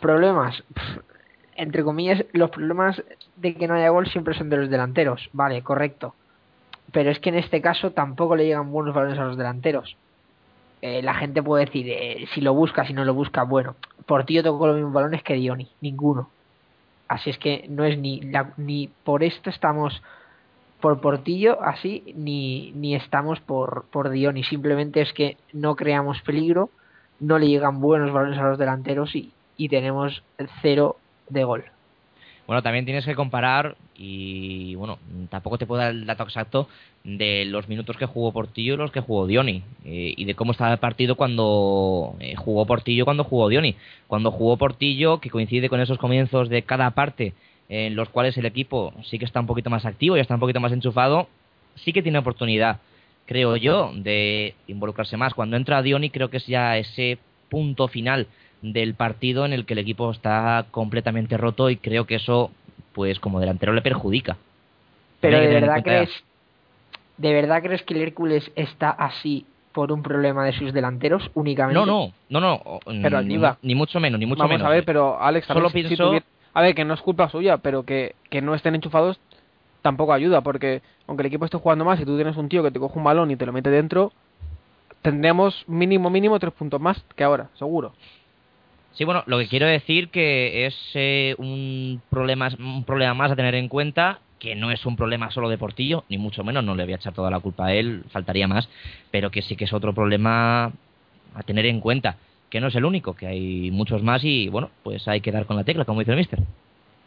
[0.00, 0.64] Problemas,
[1.54, 3.02] entre comillas, los problemas
[3.36, 6.14] de que no haya gol siempre son de los delanteros, vale, correcto.
[6.92, 9.96] Pero es que en este caso tampoco le llegan buenos balones a los delanteros.
[10.82, 14.42] Eh, la gente puede decir, eh, si lo busca, si no lo busca, bueno, Portillo
[14.42, 16.30] tocó los mismos balones que Dioni, ninguno.
[17.08, 20.02] Así es que no es ni, la- ni por esto estamos
[20.80, 24.44] por Portillo así, ni, ni estamos por, por Dioni.
[24.44, 26.70] Simplemente es que no creamos peligro,
[27.20, 30.22] no le llegan buenos balones a los delanteros y, y tenemos
[30.62, 30.96] cero
[31.28, 31.64] de gol.
[32.46, 34.98] Bueno, también tienes que comparar y bueno,
[35.30, 36.68] tampoco te puedo dar el dato exacto
[37.02, 40.52] de los minutos que jugó Portillo y los que jugó Dioni eh, y de cómo
[40.52, 43.74] estaba el partido cuando eh, jugó Portillo y cuando jugó Dioni.
[44.06, 47.32] Cuando jugó Portillo, que coincide con esos comienzos de cada parte
[47.68, 50.40] en los cuales el equipo sí que está un poquito más activo y está un
[50.40, 51.28] poquito más enchufado,
[51.74, 52.78] sí que tiene oportunidad,
[53.26, 55.34] creo yo, de involucrarse más.
[55.34, 58.28] Cuando entra Dioni creo que es ya ese punto final
[58.62, 62.50] del partido en el que el equipo está completamente roto y creo que eso,
[62.94, 64.36] pues como delantero le perjudica.
[65.20, 66.10] Pero de verdad crees,
[67.18, 71.78] de verdad crees que el Hércules está así por un problema de sus delanteros únicamente.
[71.78, 74.66] No, no, no, no, Pero, ni, ni mucho menos, ni mucho Vamos menos.
[74.66, 77.28] a ver, pero Alex, Solo también, si- si tuviera- A ver, que no es culpa
[77.28, 79.18] suya, pero que, que no estén enchufados
[79.82, 82.70] tampoco ayuda, porque aunque el equipo esté jugando más y tú tienes un tío que
[82.70, 84.12] te coge un balón y te lo mete dentro,
[85.02, 87.92] tendríamos mínimo, mínimo tres puntos más que ahora, seguro.
[88.96, 93.36] Sí, bueno, lo que quiero decir que es eh, un, problema, un problema más a
[93.36, 96.74] tener en cuenta, que no es un problema solo de Portillo, ni mucho menos, no
[96.74, 98.70] le voy a echar toda la culpa a él, faltaría más,
[99.10, 100.72] pero que sí que es otro problema
[101.34, 102.16] a tener en cuenta,
[102.48, 105.44] que no es el único, que hay muchos más y bueno, pues hay que dar
[105.44, 106.38] con la tecla, como dice el mister.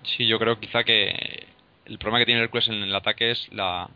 [0.04, 1.48] Sí, yo creo quizá que
[1.86, 3.90] el problema que tiene el Hércules en el ataque es la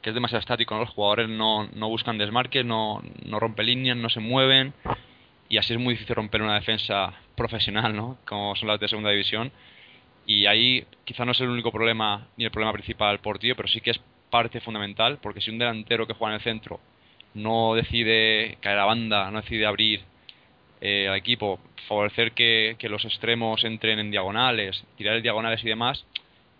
[0.00, 0.82] que es demasiado estático, ¿no?
[0.82, 4.74] Los jugadores no, no buscan desmarques, no, no rompen líneas, no se mueven
[5.52, 8.16] y así es muy difícil romper una defensa profesional, ¿no?
[8.24, 9.52] Como son las de segunda división.
[10.24, 13.68] Y ahí quizá no es el único problema ni el problema principal por tío, pero
[13.68, 16.80] sí que es parte fundamental, porque si un delantero que juega en el centro
[17.34, 20.00] no decide caer a banda, no decide abrir
[20.80, 26.06] eh, al equipo, favorecer que, los extremos entren en diagonales, tirar el diagonales y demás,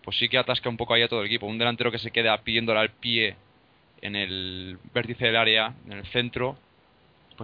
[0.03, 1.47] pues sí que atasca un poco ahí a todo el equipo.
[1.47, 3.37] Un delantero que se queda pidiéndole al pie
[4.03, 6.59] en el vértice del área, en el centro,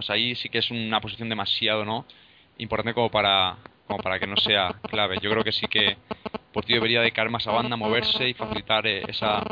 [0.00, 2.06] pues ahí sí que es una posición demasiado, ¿no?
[2.56, 5.18] Importante como para, como para que no sea clave.
[5.20, 5.98] Yo creo que sí que
[6.54, 9.42] Portillo debería de caer más a banda, moverse y facilitar eh, esa,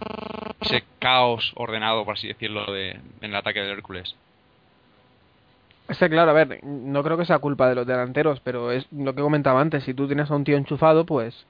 [0.62, 4.16] ese caos ordenado, por así decirlo, de, en el ataque del Hércules.
[5.87, 8.87] Es que, claro, a ver, no creo que sea culpa de los delanteros, pero es
[8.90, 9.84] lo que comentaba antes.
[9.84, 11.44] Si tú tienes a un tío enchufado, pues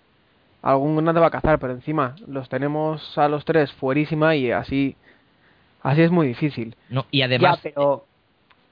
[0.61, 4.51] algún no te va a cazar, pero encima los tenemos a los tres fuerísima y
[4.51, 4.97] así
[5.85, 6.75] así es muy difícil.
[6.91, 7.63] No, y además...
[7.63, 8.08] Ya, pero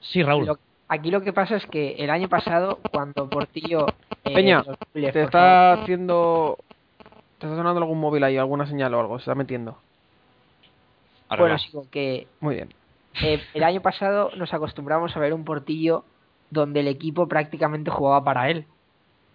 [0.01, 0.47] Sí, Raúl.
[0.47, 3.87] lo- aquí lo que pasa es que el año pasado, cuando Portillo...
[4.25, 6.59] eh, Peña, te está favor, haciendo...
[7.39, 9.73] Te está sonando algún móvil ahí, alguna señal o algo, se está metiendo.
[11.29, 11.59] Bueno, Arregla.
[11.59, 12.73] sigo que Muy bien.
[13.23, 16.05] eh, el año pasado nos acostumbramos a ver un Portillo
[16.51, 18.65] donde el equipo prácticamente jugaba para él.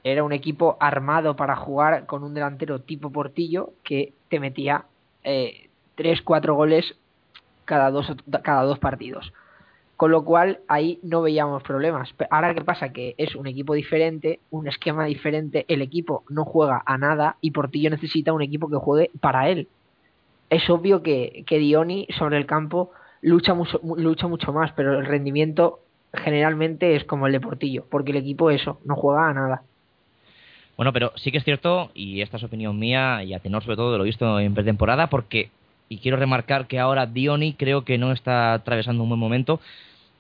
[0.04, 4.86] Era un equipo armado para jugar con un delantero tipo Portillo que te metía
[5.24, 6.95] eh, 3-4 goles
[7.65, 9.32] cada dos, o- cada dos partidos.
[10.01, 12.11] Con lo cual ahí no veíamos problemas.
[12.13, 16.43] Pe- Ahora qué pasa que es un equipo diferente, un esquema diferente, el equipo no
[16.43, 19.67] juega a nada y Portillo necesita un equipo que juegue para él.
[20.49, 22.89] Es obvio que, que Dioni sobre el campo
[23.21, 25.81] lucha mucho, mu- lucha mucho más, pero el rendimiento
[26.15, 29.61] generalmente es como el de Portillo, porque el equipo eso, no juega a nada.
[30.77, 33.75] Bueno, pero sí que es cierto, y esta es opinión mía, y a tenor sobre
[33.77, 35.51] todo de lo visto en pretemporada, porque,
[35.89, 39.59] y quiero remarcar que ahora Dioni creo que no está atravesando un buen momento.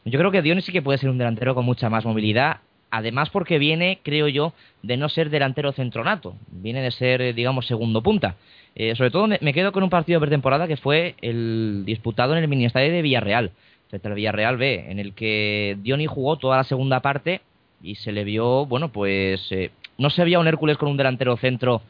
[0.05, 2.57] Yo creo que Dioni sí que puede ser un delantero con mucha más movilidad,
[2.89, 7.67] además porque viene, creo yo, de no ser delantero centronato, viene de ser, eh, digamos,
[7.67, 8.35] segundo punta.
[8.75, 12.43] Eh, sobre todo me, quedo con un partido de pretemporada que fue el disputado en
[12.43, 13.51] el mini estadio de Villarreal,
[13.89, 17.41] frente al Villarreal B, en el que Dioni jugó toda la segunda parte
[17.83, 21.37] y se le vio, bueno, pues eh, no se veía un Hércules con un delantero
[21.37, 21.81] centro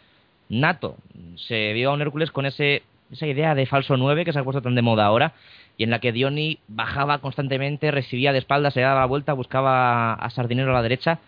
[0.49, 0.97] nato,
[1.35, 4.43] se vio a un Hércules con ese, esa idea de falso 9 que se ha
[4.43, 5.33] puesto tan de moda ahora
[5.77, 10.13] y en la que Dioni bajaba constantemente, recibía de espaldas, se daba la vuelta, buscaba
[10.13, 11.19] a Sardinero a la derecha.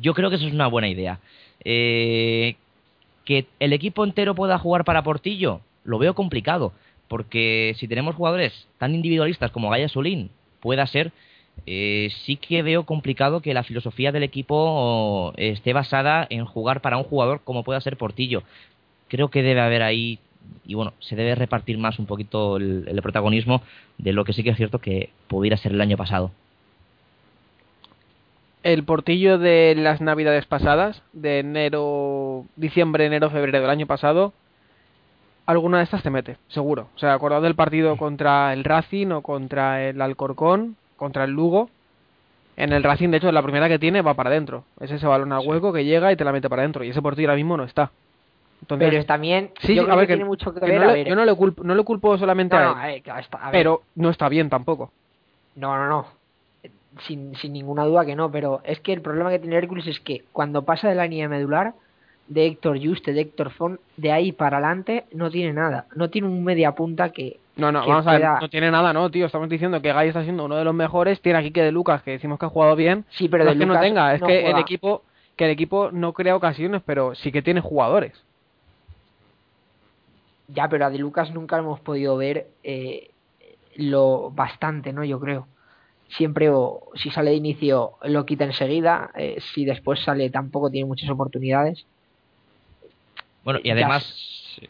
[0.00, 1.20] Yo creo que eso es una buena idea.
[1.64, 2.56] Eh,
[3.24, 6.72] que el equipo entero pueda jugar para Portillo, lo veo complicado,
[7.08, 10.30] porque si tenemos jugadores tan individualistas como Gaya Solín,
[10.60, 11.12] pueda ser,
[11.66, 16.96] eh, sí que veo complicado que la filosofía del equipo esté basada en jugar para
[16.96, 18.42] un jugador como pueda ser Portillo.
[19.08, 20.18] Creo que debe haber ahí,
[20.64, 23.62] y bueno, se debe repartir más un poquito el, el protagonismo
[23.98, 26.30] de lo que sí que es cierto que pudiera ser el año pasado.
[28.62, 34.32] El portillo de las navidades pasadas, de enero, diciembre, enero, febrero del año pasado,
[35.44, 36.88] alguna de estas te mete, seguro.
[36.96, 41.68] O sea, acordado del partido contra el Racing o contra el Alcorcón, contra el Lugo.
[42.56, 44.64] En el Racing, de hecho, la primera que tiene va para adentro.
[44.80, 46.84] Es ese balón al hueco que llega y te la mete para adentro.
[46.84, 47.90] Y ese portillo ahora mismo no está.
[48.64, 50.80] Entonces, Pero también, sí, yo sí, creo a ver, que tiene mucho que, que ver.
[50.80, 52.86] no a ver, yo no le culpo, no le culpo solamente no, a él, a
[52.86, 54.90] ver, que está- a ver, pero no está bien tampoco.
[55.54, 56.06] No, no, no.
[57.00, 60.00] Sin, sin ninguna duda que no, pero es que el problema que tiene Hércules es
[60.00, 61.74] que cuando pasa de la línea medular
[62.28, 65.84] de Héctor Juste, de Héctor Font, de ahí para adelante no tiene nada.
[65.94, 67.36] No tiene un media punta que.
[67.56, 69.26] No, no, que vamos a ver, no tiene nada, ¿no, tío?
[69.26, 72.02] Estamos diciendo que Gay está siendo uno de los mejores, tiene aquí que de Lucas,
[72.02, 73.04] que decimos que ha jugado bien.
[73.10, 75.02] Sí, pero no de es que no tenga, es no que el equipo
[75.36, 78.12] que el equipo no crea ocasiones, pero sí que tiene jugadores.
[80.54, 83.10] Ya, pero a De Lucas nunca hemos podido ver eh,
[83.76, 85.04] lo bastante, ¿no?
[85.04, 85.48] Yo creo.
[86.16, 89.10] Siempre, o si sale de inicio, lo quita enseguida.
[89.16, 91.86] eh, si después sale, tampoco tiene muchas oportunidades.
[93.42, 94.04] Bueno, y además,
[94.56, 94.68] sí,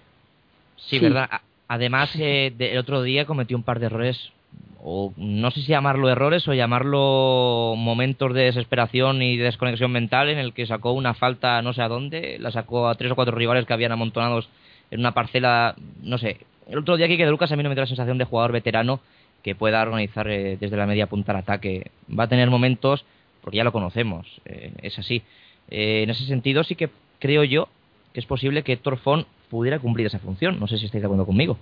[0.77, 0.99] Sí.
[1.01, 1.29] verdad.
[1.68, 4.31] Además, eh, de- el otro día cometió un par de errores,
[4.79, 10.29] o no sé si llamarlo errores o llamarlo momentos de desesperación y de desconexión mental
[10.29, 13.14] en el que sacó una falta no sé a dónde, la sacó a tres o
[13.16, 14.49] cuatro rivales que habían amontonados
[14.90, 16.38] en una parcela, no sé.
[16.68, 18.25] El otro día aquí que de Lucas a mí no me da la sensación de
[18.25, 19.01] jugador veterano
[19.42, 21.90] que pueda organizar eh, desde la media punta el ataque.
[22.18, 23.05] Va a tener momentos,
[23.42, 25.23] porque ya lo conocemos, eh, es así.
[25.70, 27.68] Eh, en ese sentido sí que creo yo
[28.12, 30.59] que es posible que Héctor Font pudiera cumplir esa función.
[30.59, 31.59] No sé si estáis de acuerdo conmigo.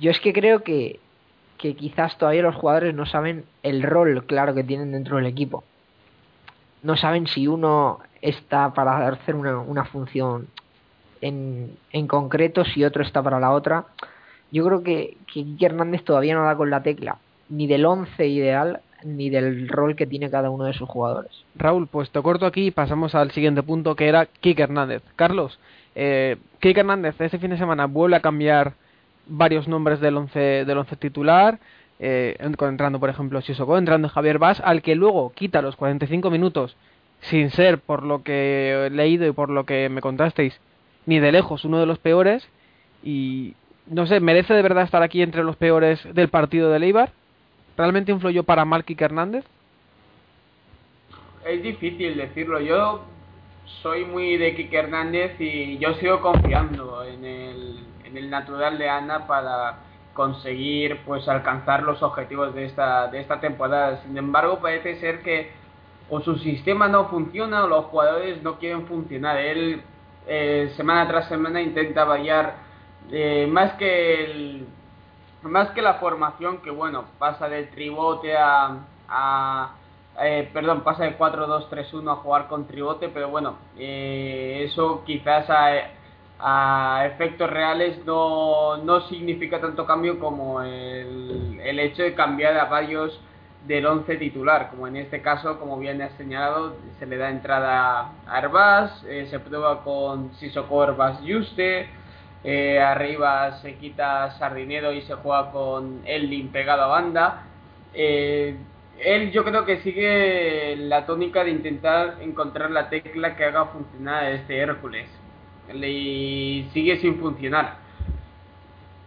[0.00, 1.00] Yo es que creo que,
[1.58, 5.64] que quizás todavía los jugadores no saben el rol claro que tienen dentro del equipo.
[6.82, 10.46] No saben si uno está para hacer una, una función
[11.20, 13.84] en, concreto, si otro está para la otra.
[14.50, 18.26] Yo creo que, que Quique Hernández todavía no da con la tecla ni del once
[18.26, 21.30] ideal ni del rol que tiene cada uno de sus jugadores.
[21.54, 25.02] Raúl, pues te corto aquí y pasamos al siguiente punto que era Kike Hernández.
[25.16, 25.58] Carlos,
[25.94, 28.72] eh, Hernández este fin de semana vuelve a cambiar
[29.26, 31.58] varios nombres del once, del once titular,
[32.00, 36.76] eh, entrando por ejemplo Sissoko, entrando Javier Vaz, al que luego quita los 45 minutos
[37.20, 40.60] sin ser, por lo que he leído y por lo que me contasteis,
[41.08, 42.46] ni de lejos uno de los peores
[43.02, 43.54] y
[43.86, 47.12] no sé, ¿merece de verdad estar aquí entre los peores del partido de Leibar?
[47.78, 49.46] ¿Realmente influyó para mal Kike Hernández?
[51.46, 52.60] Es difícil decirlo.
[52.60, 53.04] Yo
[53.80, 58.90] soy muy de Kike Hernández y yo sigo confiando en el, en el natural de
[58.90, 59.78] Ana para
[60.12, 64.02] conseguir pues alcanzar los objetivos de esta, de esta temporada.
[64.02, 65.52] Sin embargo, parece ser que
[66.10, 69.38] o su sistema no funciona o los jugadores no quieren funcionar.
[69.38, 69.80] Él
[70.28, 72.56] eh, semana tras semana intenta variar
[73.10, 74.66] eh, más que el,
[75.42, 78.76] más que la formación que bueno pasa del tribote a,
[79.08, 79.74] a
[80.20, 85.70] eh, perdón pasa de 4-2-3-1 a jugar con tribote pero bueno eh, eso quizás a,
[86.40, 92.66] a efectos reales no, no significa tanto cambio como el, el hecho de cambiar a
[92.66, 93.18] varios
[93.68, 98.12] del 11 titular, como en este caso, como bien has señalado, se le da entrada
[98.26, 101.86] a Herbás, eh, se prueba con Sissoko Herbás Juste,
[102.44, 107.42] eh, arriba se quita Sardinero y se juega con Elin pegado a banda.
[107.92, 108.56] Eh,
[109.00, 114.24] él yo creo que sigue la tónica de intentar encontrar la tecla que haga funcionar
[114.24, 115.08] a este Hércules.
[115.74, 117.87] Y sigue sin funcionar.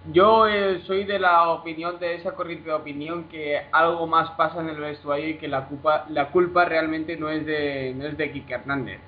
[0.10, 4.60] Yo eh, soy de la opinión, de esa corriente de opinión, que algo más pasa
[4.60, 8.18] en el vestuario y que la culpa, la culpa realmente no es de, no es
[8.18, 9.00] de Kike Hernández.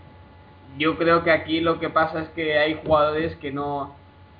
[0.77, 3.95] Yo creo que aquí lo que pasa es que hay jugadores que no,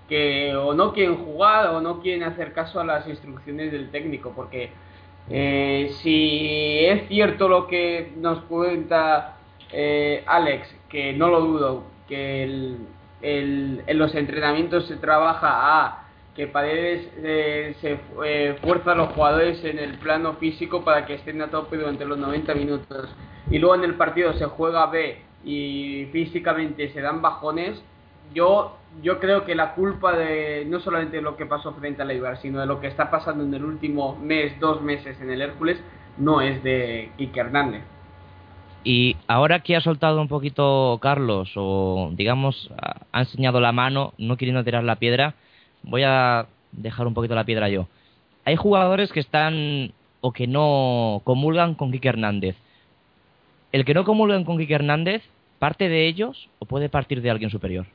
[0.08, 4.32] que o no quieren jugar o no quieren hacer caso a las instrucciones del técnico,
[4.36, 4.70] porque
[5.32, 9.38] eh, si es cierto lo que nos cuenta
[9.72, 12.44] eh, Alex, que no lo dudo, que
[13.24, 15.50] en los entrenamientos se trabaja
[15.86, 16.03] a
[16.36, 21.15] que Paredes eh, se eh, fuerza a los jugadores en el plano físico para que
[21.15, 23.10] estén a tope durante los 90 minutos
[23.52, 27.84] y luego en el partido se juega B y físicamente se dan bajones,
[28.34, 32.06] yo yo creo que la culpa de no solamente de lo que pasó frente a
[32.06, 35.41] Leibar, sino de lo que está pasando en el último mes, dos meses en el
[35.41, 35.80] Hércules,
[36.17, 37.84] no es de Quique Hernández.
[38.84, 42.69] Y ahora que ha soltado un poquito Carlos, o digamos,
[43.12, 45.36] ha enseñado la mano, no queriendo tirar la piedra,
[45.84, 47.88] voy a dejar un poquito la piedra yo.
[48.46, 52.56] Hay jugadores que están o que no comulgan con Quique Hernández.
[53.72, 55.24] El que no comulgan con Quique Hernández,
[55.60, 57.86] ¿parte de ellos o puede partir de alguien superior?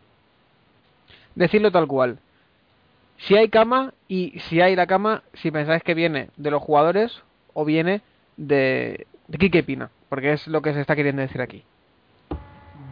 [1.34, 2.18] Decirlo tal cual.
[3.18, 7.22] Si hay cama y si hay la cama, si pensáis que viene de los jugadores
[7.52, 8.00] o viene
[8.36, 11.64] de, de Quique Pina, porque es lo que se está queriendo decir aquí.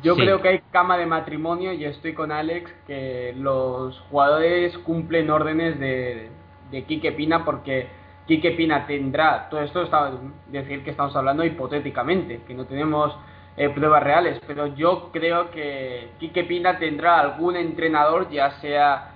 [0.02, 0.20] Yo Sí.
[0.20, 5.78] creo que hay cama de matrimonio y estoy con Alex que los jugadores cumplen órdenes
[5.80, 6.30] de,
[6.70, 7.88] de Quique Pina porque
[8.26, 10.12] Quique Pina tendrá, todo esto está
[10.48, 13.16] decir que estamos hablando hipotéticamente, que no tenemos
[13.56, 19.12] eh, pruebas reales, pero yo creo que Quique Pina tendrá algún entrenador, ya sea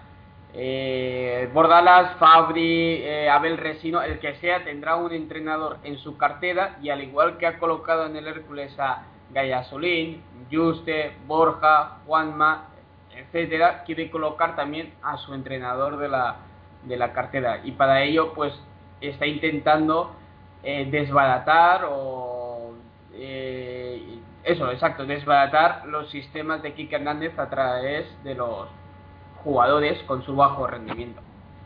[0.55, 6.79] eh, Bordalas, Fabri, eh, Abel Resino, el que sea, tendrá un entrenador en su cartera
[6.83, 12.69] y al igual que ha colocado en el Hércules a Gaya Solín, Juste, Borja, Juanma,
[13.15, 16.37] etcétera, quiere colocar también a su entrenador de la,
[16.85, 18.53] de la cartera y para ello pues
[19.01, 20.15] está intentando
[20.63, 22.75] eh, desbaratar o
[23.15, 28.69] eh, eso, exacto, desbaratar los sistemas de Kike Hernández a través de los
[29.45, 31.21] jugadores con su bajo rendimiento.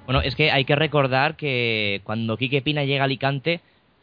[0.06, 3.60] Bueno, es que hay que recordar que cuando Quique Pina llega a Alicante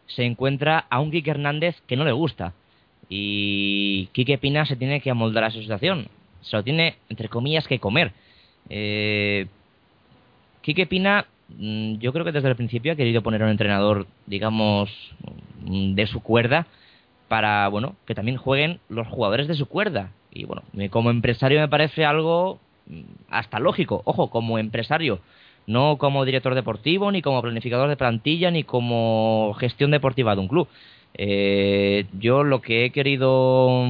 [0.07, 2.53] se encuentra a un Quique Hernández que no le gusta.
[3.13, 6.07] Y Quique Pina se tiene que amoldar a esa situación.
[6.39, 8.13] Se lo tiene, entre comillas, que comer.
[8.69, 9.47] Eh,
[10.61, 14.89] Quique Pina, mm, yo creo que desde el principio ha querido poner un entrenador, digamos,
[15.65, 16.67] mm, de su cuerda
[17.27, 20.11] para, bueno, que también jueguen los jugadores de su cuerda.
[20.31, 24.03] Y bueno, como empresario me parece algo mm, hasta lógico.
[24.05, 25.19] Ojo, como empresario,
[25.67, 30.47] no como director deportivo, ni como planificador de plantilla, ni como gestión deportiva de un
[30.47, 30.69] club.
[31.13, 33.85] Eh, yo lo que he querido,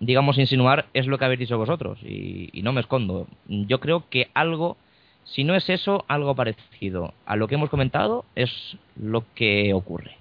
[0.00, 3.26] digamos, insinuar es lo que habéis dicho vosotros, y, y no me escondo.
[3.46, 4.76] Yo creo que algo,
[5.24, 10.16] si no es eso, algo parecido a lo que hemos comentado es lo que ocurre.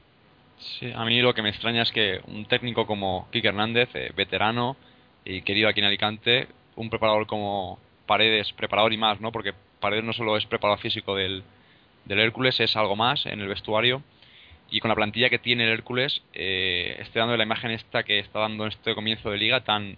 [0.58, 4.12] Sí, a mí lo que me extraña es que un técnico como Kike Hernández, eh,
[4.16, 4.78] veterano
[5.24, 9.32] y querido aquí en Alicante, un preparador como Paredes, preparador y más, ¿no?
[9.32, 11.44] Porque Paredes no solo es preparador físico del,
[12.06, 14.02] del Hércules, es algo más en el vestuario.
[14.70, 18.20] Y con la plantilla que tiene el Hércules, eh, estoy dando la imagen esta que
[18.20, 19.96] está dando en este comienzo de liga tan,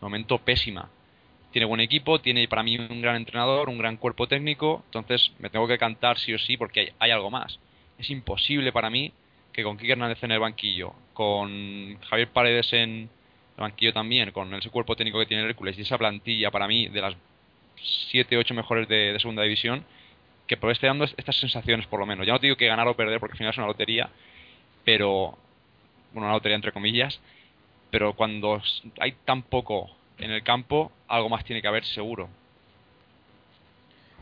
[0.00, 0.88] momento, pésima.
[1.50, 5.50] Tiene buen equipo, tiene para mí un gran entrenador, un gran cuerpo técnico, entonces me
[5.50, 7.58] tengo que cantar sí o sí porque hay, algo más.
[7.98, 9.12] Es imposible para mí
[9.52, 13.08] que con Kike Hernández en el banquillo, con Javier Paredes en
[13.56, 16.68] el banquillo también, con ese cuerpo técnico que tiene el Hércules y esa plantilla para
[16.68, 17.16] mí de las
[18.10, 19.84] 7 8 mejores de segunda división,
[20.48, 22.26] que por esté dando est- estas sensaciones por lo menos.
[22.26, 24.10] Ya no te digo que ganar o perder porque al final es una lotería,
[24.84, 25.38] pero
[26.12, 27.20] bueno, una lotería entre comillas,
[27.90, 28.62] pero cuando
[29.00, 32.28] hay tan poco en el campo, algo más tiene que haber seguro.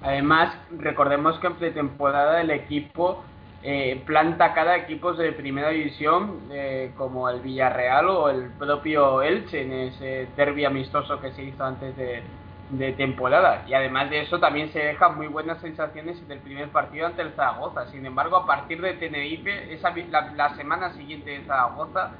[0.03, 3.25] Además, recordemos que en pretemporada el equipo
[3.63, 9.63] eh, planta cada equipos de primera división eh, como el Villarreal o el propio Elche
[9.63, 12.23] en ese derby amistoso que se hizo antes de,
[12.71, 13.65] de temporada.
[13.69, 17.23] Y además de eso también se dejan muy buenas sensaciones en el primer partido ante
[17.23, 17.87] el Zaragoza.
[17.87, 22.13] Sin embargo, a partir de Tenerife, esa, la, la semana siguiente de Zaragoza,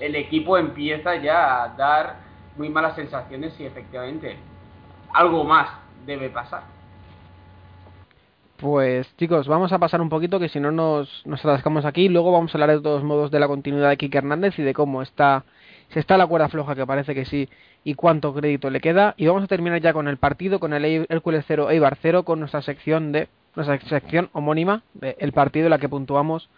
[0.00, 2.16] el equipo empieza ya a dar
[2.56, 4.36] muy malas sensaciones y efectivamente
[5.12, 5.68] algo más
[6.06, 6.62] debe pasar.
[8.58, 12.08] Pues chicos, vamos a pasar un poquito que si no nos, nos atascamos aquí.
[12.08, 14.74] Luego vamos a hablar de todos modos de la continuidad de Kike Hernández y de
[14.74, 15.44] cómo está,
[15.90, 17.48] si está la cuerda floja, que parece que sí,
[17.88, 19.14] y cuánto crédito le queda.
[19.16, 22.38] Y vamos a terminar ya con el partido, con el Hércules 0 Eibar 0, con
[22.38, 26.50] nuestra sección de nuestra sección homónima, el partido en la que puntuamos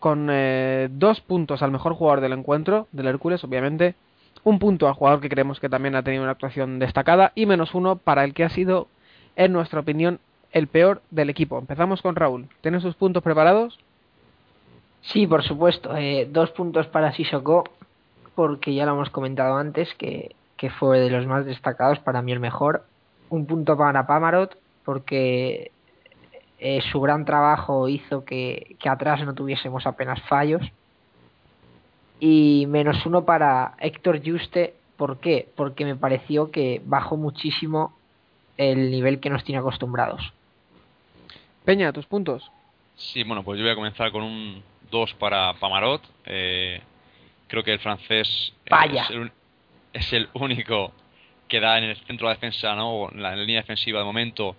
[0.00, 3.94] con eh, dos puntos al mejor jugador del encuentro, del Hércules, obviamente,
[4.42, 7.72] un punto al jugador que creemos que también ha tenido una actuación destacada y menos
[7.72, 8.88] uno para el que ha sido,
[9.36, 10.18] en nuestra opinión,
[10.50, 11.60] el peor del equipo.
[11.60, 12.48] Empezamos con Raúl.
[12.60, 13.78] ¿Tienes sus puntos preparados?
[15.02, 15.96] Sí, por supuesto.
[15.96, 17.62] Eh, dos puntos para Sissoko,
[18.34, 22.32] porque ya lo hemos comentado antes, que, que fue de los más destacados, para mí
[22.32, 22.84] el mejor.
[23.28, 25.70] Un punto para Pamarot, porque
[26.58, 30.62] eh, su gran trabajo hizo que, que atrás no tuviésemos apenas fallos.
[32.18, 34.74] Y menos uno para Héctor Juste.
[34.96, 35.48] ¿Por qué?
[35.54, 37.94] Porque me pareció que bajó muchísimo
[38.56, 40.32] el nivel que nos tiene acostumbrados.
[41.64, 42.50] Peña, tus puntos.
[42.96, 46.02] Sí, bueno, pues yo voy a comenzar con un 2 para Pamarot.
[46.24, 46.80] Eh,
[47.48, 49.02] creo que el francés eh, Vaya.
[49.02, 49.32] es, el,
[49.96, 50.92] es el único
[51.48, 53.10] que da en el centro de defensa, ¿no?
[53.10, 54.56] en la, la línea defensiva de momento,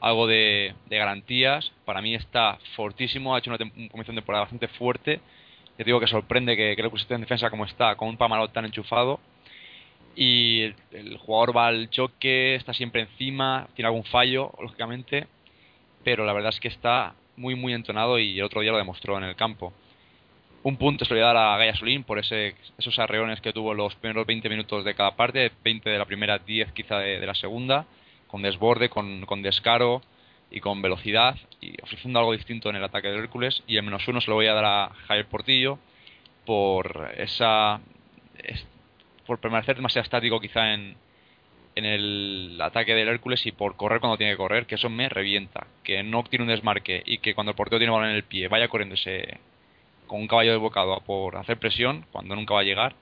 [0.00, 1.70] algo de, garantías.
[1.84, 5.20] Para mí está fortísimo, ha hecho una, comienzo de temporada bastante fuerte.
[5.76, 8.52] Te digo que sorprende que, que lo pusiste en defensa como está, con un Pamarot
[8.52, 9.20] tan enchufado.
[10.16, 15.26] Y el, el jugador va al choque, está siempre encima, tiene algún fallo, lógicamente,
[16.04, 19.16] pero la verdad es que está muy, muy entonado y el otro día lo demostró
[19.16, 19.72] en el campo.
[20.64, 23.52] Un punto se lo voy a dar a Gaya Solín por ese, esos arreones que
[23.52, 27.18] tuvo los primeros 20 minutos de cada parte, 20 de la primera, 10 quizá de,
[27.18, 27.84] de la segunda,
[28.28, 30.02] con desborde, con, con descaro
[30.52, 33.62] y con velocidad, y ofreciendo algo distinto en el ataque del Hércules.
[33.66, 35.78] Y el menos uno se lo voy a dar a Javier Portillo
[36.46, 37.80] por esa
[38.38, 38.66] es-
[39.26, 40.96] por permanecer demasiado estático quizá en,
[41.74, 45.08] en el ataque del Hércules y por correr cuando tiene que correr, que eso me
[45.08, 45.66] revienta.
[45.82, 48.46] Que no tiene un desmarque y que cuando el portero tiene balón en el pie
[48.48, 49.38] vaya corriéndose
[50.06, 52.94] con un caballo de bocado a por hacer presión cuando nunca va a llegar,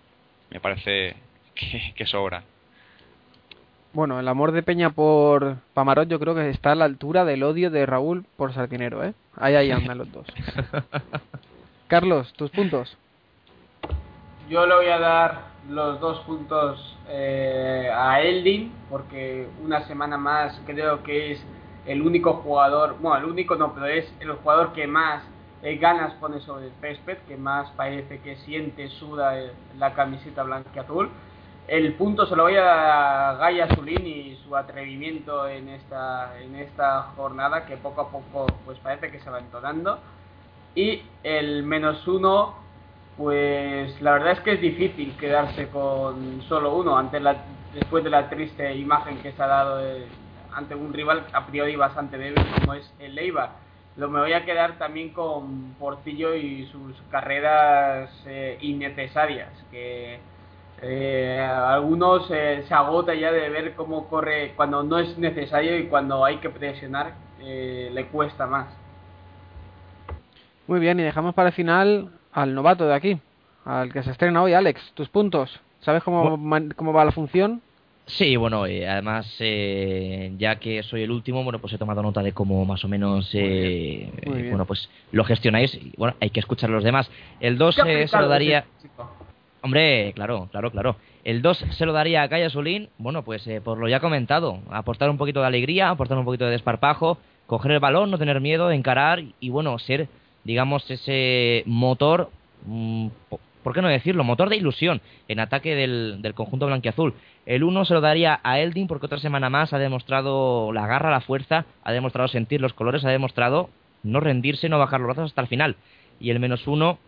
[0.51, 1.17] me parece
[1.55, 2.45] que, que sobra.
[3.93, 7.43] Bueno, el amor de Peña por Pamarot yo creo que está a la altura del
[7.43, 9.15] odio de Raúl por Sardinero, ¿eh?
[9.37, 10.27] Ahí, ahí andan los dos.
[11.89, 12.97] Carlos, tus puntos.
[14.49, 20.61] Yo le voy a dar los dos puntos eh, a Eldin, porque una semana más
[20.67, 21.45] creo que es
[21.87, 25.25] el único jugador, bueno, el único no, pero es el jugador que más
[25.63, 30.43] eh, ganas pone sobre el césped, que más parece que siente, suda eh, la camiseta
[30.43, 31.11] blanca azul.
[31.69, 37.03] El punto se lo voy a Gaia Zulín y su atrevimiento en esta, en esta
[37.17, 39.99] jornada, que poco a poco pues parece que se va entonando.
[40.75, 42.55] Y el menos uno
[43.17, 47.21] pues la verdad es que es difícil quedarse con solo uno ante
[47.75, 50.07] después de la triste imagen que se ha dado de-
[50.53, 53.51] ante un rival a priori bastante débil como es el Eibar.
[53.97, 60.21] Lo me voy a quedar también con Portillo y sus carreras eh, innecesarias, que
[60.83, 65.79] eh, a algunos eh, se agota ya de ver cómo corre cuando no es necesario
[65.79, 68.69] y cuando hay que presionar eh, le cuesta más.
[70.67, 73.21] Muy bien, y dejamos para el final al novato de aquí,
[73.65, 74.93] al que se estrena hoy, Alex.
[74.95, 75.61] Tus puntos.
[75.81, 76.39] ¿Sabes cómo,
[76.77, 77.61] cómo va la función?
[78.11, 82.23] Sí, bueno, eh, además, eh, ya que soy el último, bueno, pues he tomado nota
[82.23, 84.51] de cómo más o menos, eh, muy bien.
[84.51, 85.75] bueno, pues lo gestionáis.
[85.75, 87.11] Y, bueno, hay que escuchar a los demás.
[87.39, 88.65] El 2 Qué eh, se lo daría...
[89.63, 90.97] Hombre, claro, claro, claro.
[91.23, 94.59] El 2 se lo daría a Calla Solín, bueno, pues eh, por lo ya comentado,
[94.71, 98.41] aportar un poquito de alegría, aportar un poquito de desparpajo, coger el balón, no tener
[98.41, 100.09] miedo, encarar y, bueno, ser,
[100.45, 102.31] digamos, ese motor,
[102.67, 103.09] mm,
[103.63, 104.25] ¿por qué no decirlo?
[104.25, 107.15] Motor de ilusión en ataque del, del conjunto blanquiazul.
[107.47, 111.11] El 1 se lo daría a Eldin porque otra semana más ha demostrado la garra,
[111.11, 113.71] la fuerza, ha demostrado sentir los colores, ha demostrado
[114.03, 115.77] no rendirse, no bajar los brazos hasta el final.
[116.21, 116.99] Y el menos uno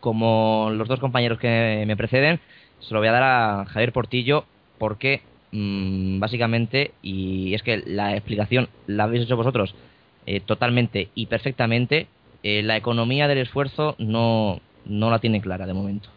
[0.00, 2.40] como los dos compañeros que me preceden,
[2.80, 4.44] se lo voy a dar a Javier Portillo
[4.78, 5.22] porque
[5.52, 9.74] mm, básicamente, y es que la explicación la habéis hecho vosotros
[10.26, 12.06] eh, totalmente y perfectamente,
[12.42, 16.08] eh, la economía del esfuerzo no, no la tiene clara de momento.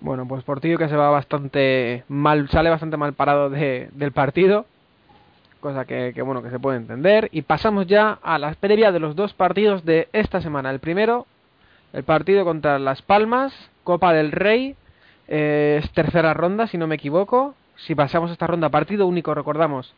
[0.00, 4.66] Bueno, pues Portillo que se va bastante mal, sale bastante mal parado de- del partido.
[5.60, 7.28] cosa que, que, bueno que se puede entender.
[7.30, 10.70] Y pasamos ya a la previa de los dos partidos de esta semana.
[10.72, 11.24] El primero,
[11.92, 14.74] el partido contra Las Palmas, Copa del Rey,
[15.28, 17.54] eh, es tercera ronda, si no me equivoco.
[17.76, 19.94] Si pasamos esta ronda, partido único, recordamos,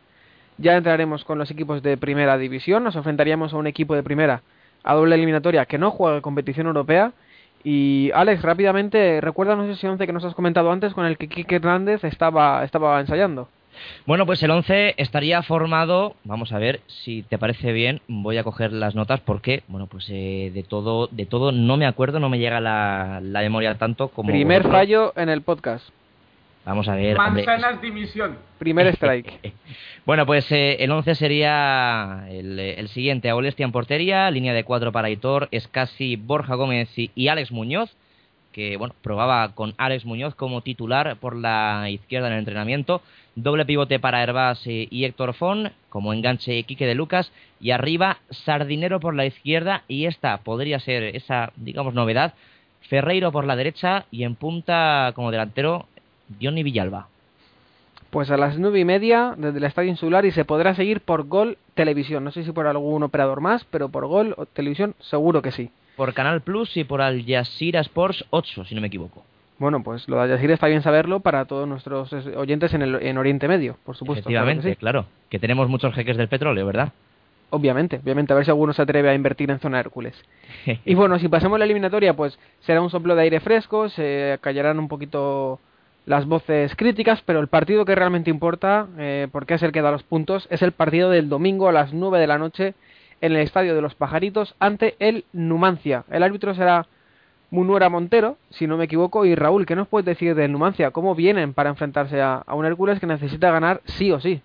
[0.58, 2.84] ya entraremos con los equipos de primera división.
[2.84, 4.42] Nos enfrentaríamos a un equipo de primera
[4.82, 7.12] a doble eliminatoria que no juega competición europea.
[7.64, 11.56] Y Alex, rápidamente, recuérdanos ese 11 que nos has comentado antes con el que Kike
[11.56, 13.48] Hernández estaba, estaba ensayando.
[14.06, 18.44] Bueno, pues el 11 estaría formado, vamos a ver si te parece bien, voy a
[18.44, 22.28] coger las notas porque, bueno, pues eh, de todo de todo no me acuerdo, no
[22.28, 24.30] me llega la, la memoria tanto como...
[24.30, 25.88] Primer fallo en el podcast.
[26.64, 28.38] Vamos a ver, hombre, Manzanas dimisión.
[28.58, 29.52] Primer strike.
[30.06, 33.30] Bueno, pues eh, el 11 sería el, el siguiente.
[33.30, 37.96] Aulestia en portería, línea de cuatro para Hitor, Escasi, Borja Gómez y, y Alex Muñoz,
[38.52, 43.00] que bueno, probaba con Alex Muñoz como titular por la izquierda en el entrenamiento.
[43.34, 47.32] Doble pivote para Herbás eh, y Héctor Fon, como enganche Quique de Lucas.
[47.58, 49.84] Y arriba, Sardinero por la izquierda.
[49.88, 52.34] Y esta podría ser esa, digamos, novedad.
[52.82, 55.88] Ferreiro por la derecha y en punta como delantero
[56.40, 57.08] Johnny Villalba.
[58.10, 61.24] Pues a las nueve y media desde el Estadio Insular y se podrá seguir por
[61.26, 62.22] Gol Televisión.
[62.22, 65.70] No sé si por algún operador más, pero por Gol o Televisión seguro que sí.
[65.96, 69.24] Por Canal Plus y por Al Jazeera Sports 8, si no me equivoco.
[69.58, 72.82] Bueno, pues lo de Al Jazeera está bien saberlo para todos nuestros eh, oyentes en,
[72.82, 74.28] el, en Oriente Medio, por supuesto.
[74.28, 74.76] claro que Efectivamente, sí.
[74.76, 75.06] claro.
[75.28, 76.92] Que tenemos muchos jeques del petróleo, ¿verdad?
[77.50, 80.14] Obviamente, obviamente, a ver si alguno se atreve a invertir en zona Hércules.
[80.84, 84.78] Y bueno, si pasamos la eliminatoria, pues será un soplo de aire fresco, se callarán
[84.78, 85.60] un poquito
[86.06, 89.90] las voces críticas, pero el partido que realmente importa, eh, porque es el que da
[89.90, 92.74] los puntos, es el partido del domingo a las 9 de la noche
[93.20, 96.04] en el Estadio de los Pajaritos ante el Numancia.
[96.10, 96.86] El árbitro será
[97.50, 100.90] Munuera Montero, si no me equivoco, y Raúl, ¿qué nos puedes decir del Numancia?
[100.90, 104.42] ¿Cómo vienen para enfrentarse a, un Hércules que necesita ganar sí o sí?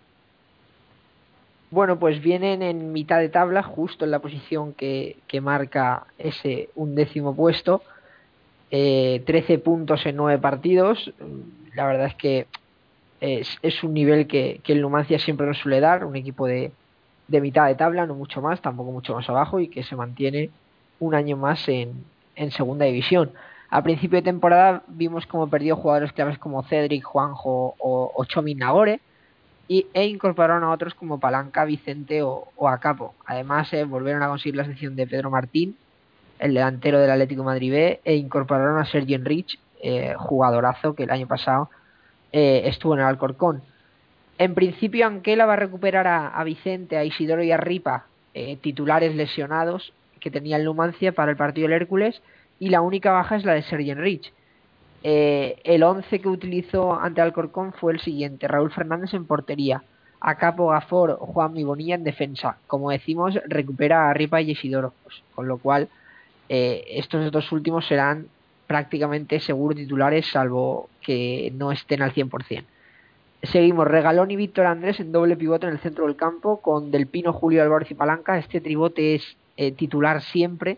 [1.71, 6.69] Bueno, pues vienen en mitad de tabla, justo en la posición que, que marca ese
[6.75, 7.83] undécimo puesto.
[8.71, 11.11] Eh, 13 puntos en 9 partidos.
[11.75, 12.47] La verdad es que
[13.21, 16.71] es, un nivel que, el Numancia siempre nos suele dar, un equipo de,
[17.27, 20.49] de mitad de tabla, no mucho más, tampoco mucho más abajo, y que se mantiene
[20.99, 22.05] un año más en,
[22.51, 23.31] segunda división.
[23.69, 28.59] A principio de temporada vimos como perdió jugadores claves como Cedric, Juanjo o, o Chomin
[28.59, 29.01] Nagore,
[29.67, 33.13] y, e incorporaron a otros como Palanca, Vicente o, o Acapo.
[33.25, 35.77] Además, eh, volvieron a conseguir la sección de Pedro Martín,
[36.39, 41.11] el delantero del Atlético Madrid B, e incorporaron a Sergio Enrich, eh, jugadorazo que el
[41.11, 41.69] año pasado
[42.31, 43.61] eh, estuvo en el Alcorcón.
[44.37, 48.57] En principio, Anquela va a recuperar a, a Vicente, a Isidoro y a Ripa, eh,
[48.61, 52.21] titulares lesionados que tenía el Numancia para el partido del Hércules,
[52.59, 54.33] y la única baja es la de Sergio Enrich.
[55.01, 59.81] El 11 que utilizó ante Alcorcón fue el siguiente: Raúl Fernández en portería,
[60.19, 62.57] Acapo Gafor, Juan Bonilla en defensa.
[62.67, 65.87] Como decimos, recupera a Ripa y Isidoro, pues, con lo cual
[66.49, 68.27] eh, estos dos últimos serán
[68.67, 72.63] prácticamente seguros titulares, salvo que no estén al 100%.
[73.43, 77.07] Seguimos, Regalón y Víctor Andrés en doble pivote en el centro del campo, con Del
[77.07, 78.37] Pino, Julio Álvarez y Palanca.
[78.37, 80.77] Este tribote es eh, titular siempre,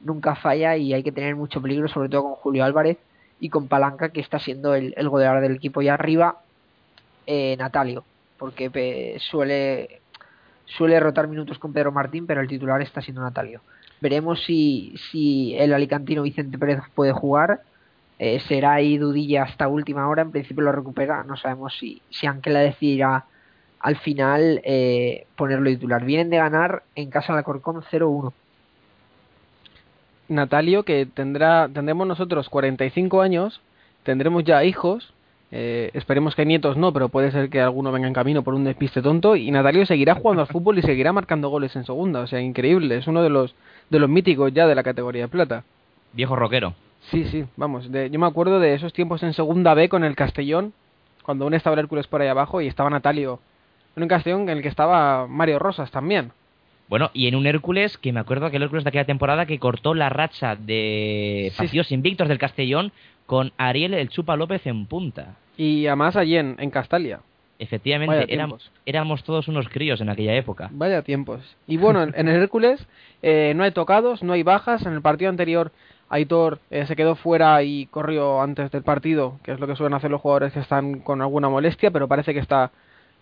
[0.00, 2.96] nunca falla y hay que tener mucho peligro, sobre todo con Julio Álvarez
[3.40, 5.82] y con Palanca, que está siendo el, goleador del equipo.
[5.82, 6.40] Y arriba,
[7.26, 8.04] eh, Natalio,
[8.38, 10.00] porque suele,
[10.64, 13.60] suele rotar minutos con Pedro Martín, pero el titular está siendo Natalio.
[14.00, 17.60] Veremos si, si el alicantino Vicente Pérez puede jugar.
[18.18, 20.22] Eh, será ahí dudilla hasta última hora.
[20.22, 21.24] En principio lo recupera.
[21.24, 23.24] No sabemos si, si Anquela decidirá
[23.80, 26.04] al final eh, ponerlo titular.
[26.04, 28.32] Vienen de ganar en casa de Alcorcón 0-1.
[30.28, 33.60] Natalio, que tendrá, tendremos nosotros 45 años,
[34.02, 35.14] tendremos ya hijos,
[35.50, 38.64] eh, esperemos que nietos no, pero puede ser que alguno venga en camino por un
[38.64, 42.26] despiste tonto, y Natalio seguirá jugando al fútbol y seguirá marcando goles en segunda, o
[42.26, 43.54] sea, increíble, es uno de los,
[43.90, 45.64] de los míticos ya de la categoría de plata.
[46.12, 46.74] Viejo rockero.
[47.10, 50.16] Sí, sí, vamos, de- yo me acuerdo de esos tiempos en segunda B con el
[50.16, 50.72] Castellón,
[51.22, 53.40] cuando aún estaba el Hércules por ahí abajo y estaba Natalio,
[53.96, 56.32] en un Castellón en el que estaba Mario Rosas también.
[56.88, 59.58] Bueno, y en un Hércules, que me acuerdo que el Hércules de aquella temporada que
[59.58, 62.92] cortó la racha de Sí, partidos invictos del Castellón
[63.26, 65.36] con Ariel el Chupa López en punta.
[65.58, 67.20] Y además allí en, en Castalia.
[67.58, 70.68] Efectivamente, éramos, éramos todos unos críos en aquella época.
[70.72, 71.40] Vaya tiempos.
[71.66, 72.86] Y bueno, en, en el Hércules
[73.22, 74.86] eh, no hay tocados, no hay bajas.
[74.86, 75.72] En el partido anterior,
[76.08, 79.94] Aitor eh, se quedó fuera y corrió antes del partido, que es lo que suelen
[79.94, 82.70] hacer los jugadores que están con alguna molestia, pero parece que está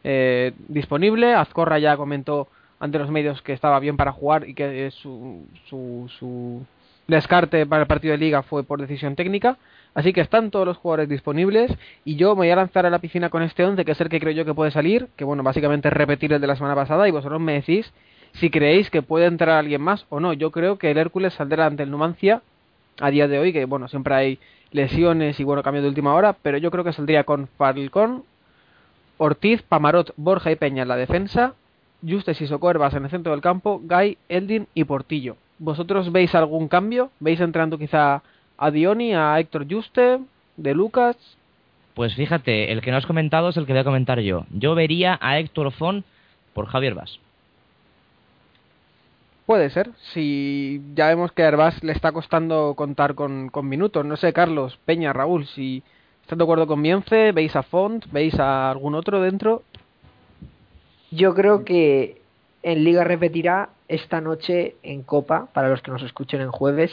[0.04, 1.34] eh, disponible.
[1.34, 5.46] Azcorra ya comentó ante los medios que estaba bien para jugar y que eh, su,
[5.68, 6.64] su, su
[7.08, 9.56] descarte para el partido de liga fue por decisión técnica.
[9.96, 11.72] Así que están todos los jugadores disponibles
[12.04, 14.10] y yo me voy a lanzar a la piscina con este 11 que es el
[14.10, 16.74] que creo yo que puede salir, que bueno, básicamente es repetir el de la semana
[16.74, 17.90] pasada y vosotros me decís
[18.34, 20.34] si creéis que puede entrar alguien más o no.
[20.34, 22.42] Yo creo que el Hércules saldrá ante el Numancia
[23.00, 24.38] a día de hoy, que bueno, siempre hay
[24.70, 28.24] lesiones y bueno, cambio de última hora, pero yo creo que saldría con Falcón,
[29.16, 31.54] Ortiz, Pamarot, Borja y Peña en la defensa,
[32.06, 35.38] Justes y Socorvas en el centro del campo, Gay, Eldin y Portillo.
[35.58, 37.10] ¿Vosotros veis algún cambio?
[37.18, 38.22] ¿Veis entrando quizá
[38.58, 40.20] a Dioni, a Héctor Juste,
[40.56, 41.16] de Lucas?
[41.94, 44.44] Pues fíjate, el que no has comentado es el que voy a comentar yo.
[44.50, 46.04] Yo vería a Héctor Font
[46.52, 47.18] por Javier Vaz.
[49.46, 54.04] Puede ser, si ya vemos que a Herbás le está costando contar con, con minutos.
[54.04, 55.84] No sé, Carlos, Peña, Raúl, si
[56.22, 59.62] están de acuerdo con Mience, veis a Font, veis a algún otro dentro.
[61.12, 62.20] Yo creo que
[62.64, 66.90] en Liga repetirá esta noche en Copa, para los que nos escuchen en jueves,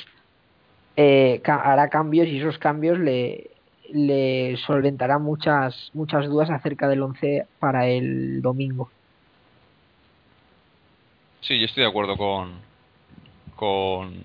[0.95, 3.49] eh, hará cambios y esos cambios le,
[3.93, 8.89] le solventarán muchas, muchas dudas acerca del 11 para el domingo.
[11.41, 12.53] Sí, yo estoy de acuerdo con,
[13.55, 14.23] con,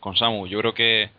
[0.00, 0.46] con Samu.
[0.46, 1.10] Yo creo que,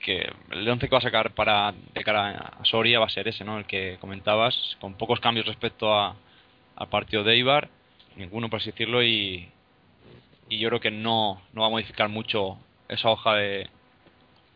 [0.00, 3.28] que el 11 que va a sacar para de cara a Soria va a ser
[3.28, 3.58] ese, ¿no?
[3.58, 6.16] El que comentabas, con pocos cambios respecto a,
[6.76, 7.68] al partido de Eibar,
[8.16, 9.48] ninguno por así decirlo, y,
[10.48, 13.70] y yo creo que no, no va a modificar mucho esa hoja de,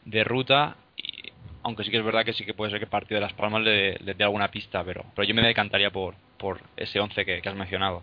[0.07, 1.31] de ruta, y,
[1.63, 3.35] aunque sí que es verdad que sí que puede ser que el partido de Las
[3.35, 7.25] Palmas le, le dé alguna pista, pero, pero yo me decantaría por, por ese 11
[7.25, 8.03] que, que has mencionado.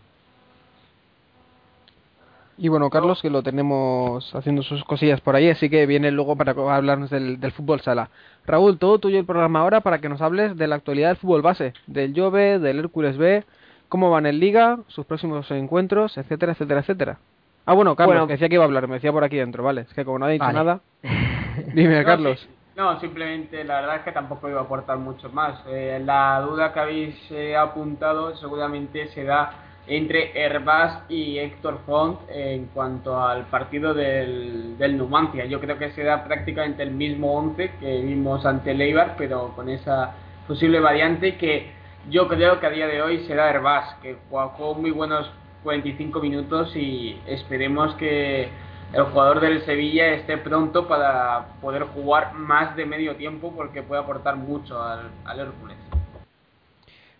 [2.55, 6.35] Y bueno, Carlos, que lo tenemos haciendo sus cosillas por ahí, así que viene luego
[6.35, 8.09] para hablarnos del, del fútbol sala.
[8.45, 11.41] Raúl, todo tuyo el programa ahora para que nos hables de la actualidad del fútbol
[11.41, 13.43] base, del Jove, del Hércules B,
[13.89, 17.17] cómo van en Liga, sus próximos encuentros, etcétera, etcétera, etcétera.
[17.65, 18.27] Ah, bueno, Carlos, Bueno.
[18.27, 19.81] que decía que iba a hablar, me decía por aquí dentro, ¿vale?
[19.81, 20.57] Es que como no ha dicho Vale.
[20.57, 20.81] nada...
[21.73, 22.47] Dime, Carlos.
[22.75, 25.61] No, simplemente la verdad es que tampoco iba a aportar mucho más.
[25.67, 29.51] Eh, la duda que habéis eh, apuntado seguramente se da
[29.85, 35.45] entre Herbás y Héctor Font en cuanto al partido del, del Numancia.
[35.45, 39.53] Yo creo que se da prácticamente el mismo 11 que vimos ante el Eibar, pero
[39.55, 40.15] con esa
[40.47, 41.71] posible variante que
[42.09, 45.29] yo creo que a día de hoy será Herbás, que jugó muy buenos
[45.63, 48.49] 45 minutos y esperemos que
[48.93, 54.01] el jugador del Sevilla esté pronto para poder jugar más de medio tiempo porque puede
[54.01, 55.77] aportar mucho al, al Hércules.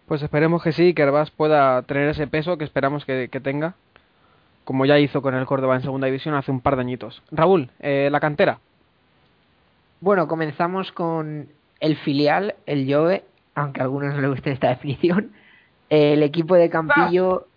[0.08, 3.74] Pues esperemos que sí, que Herbás pueda tener ese peso que esperamos que, que tenga,
[4.66, 7.24] como ya hizo con el Córdoba en segunda división hace un par de añitos.
[7.32, 8.60] Raúl, eh, la cantera.
[10.00, 11.48] Bueno, comenzamos con
[11.80, 13.24] el filial, el Jove,
[13.56, 15.32] aunque a algunos no les guste esta definición.
[15.90, 17.48] El equipo de Campillo.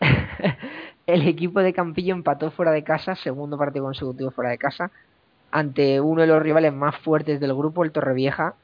[1.14, 4.90] el equipo de Campillo empató fuera de casa, segundo partido consecutivo fuera de casa,
[5.50, 8.54] ante uno de los rivales más fuertes del grupo, el Torrevieja.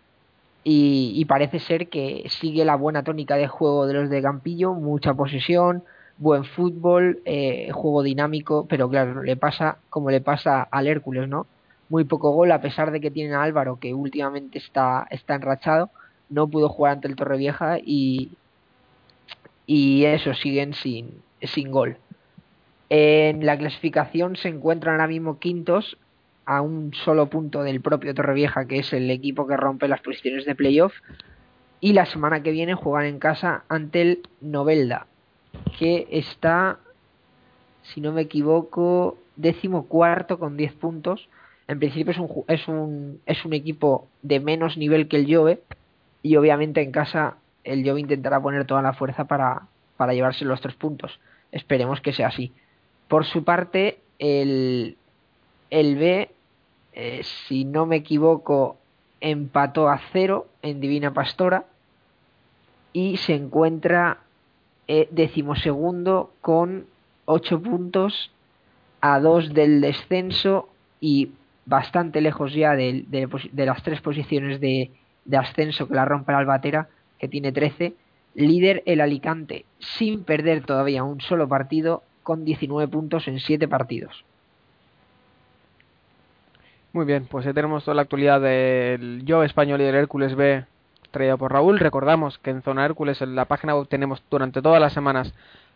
[0.65, 4.75] Y, y parece ser que sigue la buena tónica de juego de los de Campillo,
[4.75, 5.85] mucha posesión,
[6.19, 11.47] buen fútbol, eh, juego dinámico, pero claro, le pasa como le pasa al Hércules, ¿no?
[11.89, 15.91] Muy poco gol, a pesar de que tienen a Álvaro, que últimamente está, está enrachado,
[16.31, 18.33] no pudo jugar ante el Torrevieja y,
[19.67, 21.97] y eso, siguen sin, sin gol.
[22.89, 25.99] En la clasificación se encuentran ahora mismo quintos
[26.45, 30.47] a un solo punto del propio Torrevieja, que es el equipo que rompe las posiciones
[30.47, 30.95] de playoff.
[31.81, 35.07] Y la semana que viene juegan en casa ante el Novelda,
[35.79, 36.79] que está,
[37.83, 41.29] si no me equivoco, décimo cuarto con 10 puntos.
[41.69, 45.61] En principio es un, es un, es un equipo de menos nivel que el Jove
[46.23, 49.63] y obviamente en casa el Jove intentará poner toda la fuerza para,
[49.97, 51.19] para llevarse los tres puntos.
[51.51, 52.53] Esperemos que sea así.
[53.09, 54.97] Por su parte, el,
[55.71, 56.31] el B,
[56.93, 58.79] eh, si no me equivoco,
[59.21, 61.65] empató a cero en Divina Pastora
[62.93, 64.19] y se encuentra
[64.89, 66.87] eh, decimosegundo con
[67.25, 68.31] ocho puntos
[69.01, 70.69] a dos del descenso
[71.01, 71.31] y
[71.67, 73.05] bastante lejos ya de,
[73.53, 74.91] las tres posiciones de,
[75.25, 76.89] de ascenso que la rompe la Albatera,
[77.19, 77.95] que tiene 13.
[78.35, 84.25] Líder el Alicante, sin perder todavía un solo partido, con 19 puntos en 7 partidos.
[86.93, 90.65] Muy bien, pues ya tenemos toda la actualidad del Yo Español y del Hércules B
[91.13, 91.79] traído por Raúl.
[91.79, 95.33] Recordamos que en Zona Hércules en la página web tenemos durante todas las semanas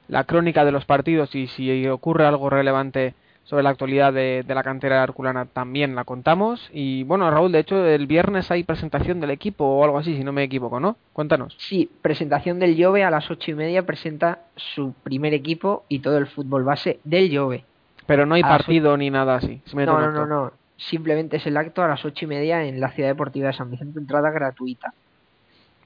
[0.09, 3.15] la crónica de los partidos y si ocurre algo relevante
[3.45, 6.71] sobre la actualidad de, de la cantera herculana también la contamos.
[6.73, 10.23] Y bueno, Raúl, de hecho el viernes hay presentación del equipo o algo así, si
[10.23, 10.97] no me equivoco, ¿no?
[11.13, 11.57] Cuéntanos.
[11.59, 16.17] Sí, presentación del Jove a las ocho y media presenta su primer equipo y todo
[16.19, 17.65] el fútbol base del Jove.
[18.07, 19.61] Pero no hay A partido ni nada así.
[19.73, 20.53] No, no, no, no.
[20.77, 23.71] simplemente es el acto a las ocho y media en la Ciudad Deportiva de San
[23.71, 24.95] Vicente, entrada gratuita.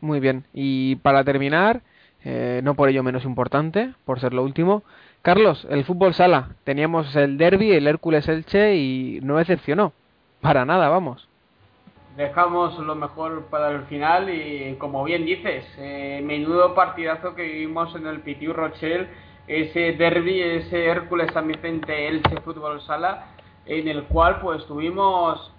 [0.01, 0.45] Muy bien.
[0.53, 1.83] Y para terminar,
[2.25, 4.83] eh, no por ello menos importante, por ser lo último,
[5.25, 6.51] Carlos, el fútbol sala.
[6.65, 9.95] Teníamos el derby, el Hércules Elche y no decepcionó.
[10.43, 11.27] Para nada, vamos.
[12.15, 17.97] Dejamos lo mejor para el final y como bien dices, eh, menudo partidazo que vivimos
[17.97, 19.09] en el Pitiu Rochelle,
[19.47, 23.29] ese derby, ese Hércules San Vicente Elche Fútbol Sala,
[23.65, 25.51] en el cual pues tuvimos,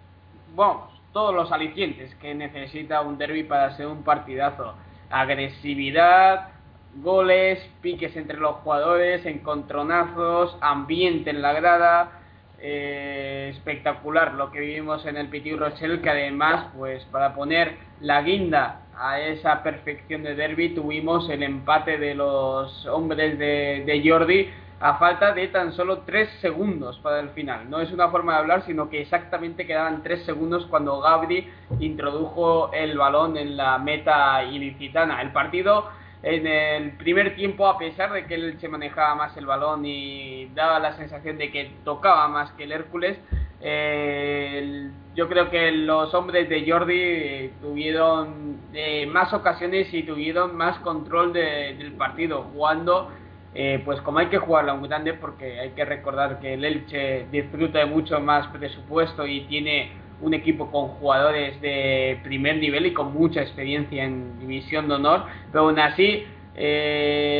[0.55, 4.75] vamos, todos los alicientes que necesita un derby para ser un partidazo.
[5.09, 6.54] Agresividad,
[6.95, 12.21] goles, piques entre los jugadores, encontronazos, ambiente en la grada,
[12.59, 18.21] eh, espectacular lo que vivimos en el Pitiu Rochelle, que además, pues para poner la
[18.21, 24.97] guinda a esa perfección de derby, tuvimos el empate de los hombres de, Jordi a
[24.97, 27.69] falta de tan solo 3 segundos para el final.
[27.69, 32.71] No es una forma de hablar, sino que exactamente quedaban 3 segundos cuando Gabri introdujo
[32.73, 35.21] el balón en la meta ilicitana.
[35.21, 35.89] El partido
[36.25, 40.47] en el primer tiempo, a pesar de que él se manejaba más el balón y
[40.55, 43.17] daba la sensación de que tocaba más que el Hércules,
[43.59, 50.79] eh, yo creo que los hombres de Jordi tuvieron eh, más ocasiones y tuvieron más
[50.79, 53.11] control de- del partido, jugando
[53.53, 56.65] eh, pues como hay que jugarlo a un grande, porque hay que recordar que el
[56.65, 62.85] Elche disfruta de mucho más presupuesto y tiene un equipo con jugadores de primer nivel
[62.85, 67.39] y con mucha experiencia en división de honor, pero aún así eh,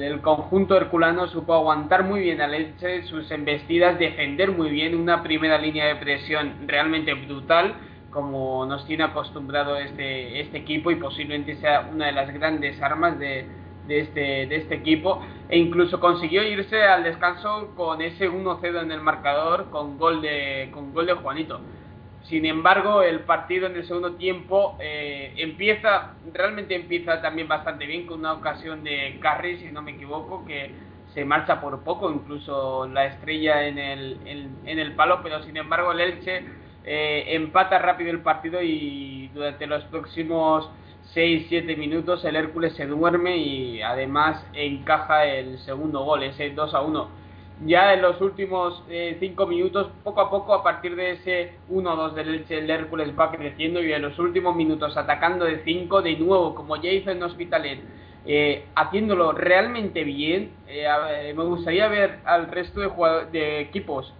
[0.00, 5.22] el, conjunto herculano supo aguantar muy bien al Elche sus embestidas, defender muy bien una
[5.22, 7.74] primera línea de presión realmente brutal
[8.10, 13.18] como nos tiene acostumbrado este, este equipo y posiblemente sea una de las grandes armas
[13.18, 13.46] de,
[13.86, 18.92] de este, de este equipo e incluso consiguió irse al descanso con ese 1-0 en
[18.92, 21.60] el marcador con gol de, con gol de Juanito.
[22.24, 28.06] Sin embargo, el partido en el segundo tiempo eh, empieza, realmente empieza también bastante bien
[28.06, 30.70] con una ocasión de Carri, si no me equivoco, que
[31.14, 35.92] se marcha por poco, incluso la estrella en el, en, el palo, pero sin embargo
[35.92, 36.44] el Elche
[36.84, 40.70] eh, empata rápido el partido y durante los próximos
[41.14, 46.80] 6-7 minutos el Hércules se duerme y además encaja el segundo gol, ese 2 a
[46.80, 47.21] 1.
[47.64, 52.34] Ya en los últimos 5 minutos, poco a poco, a partir de ese 1-2 del
[52.34, 56.54] Elche, el Hércules va creciendo y en los últimos minutos atacando de 5 de nuevo,
[56.54, 57.80] como ya hizo en Hospitalet,
[58.26, 60.52] eh, haciéndolo realmente bien.
[60.66, 62.90] Eh, me gustaría ver al resto de,
[63.30, 64.12] de equipos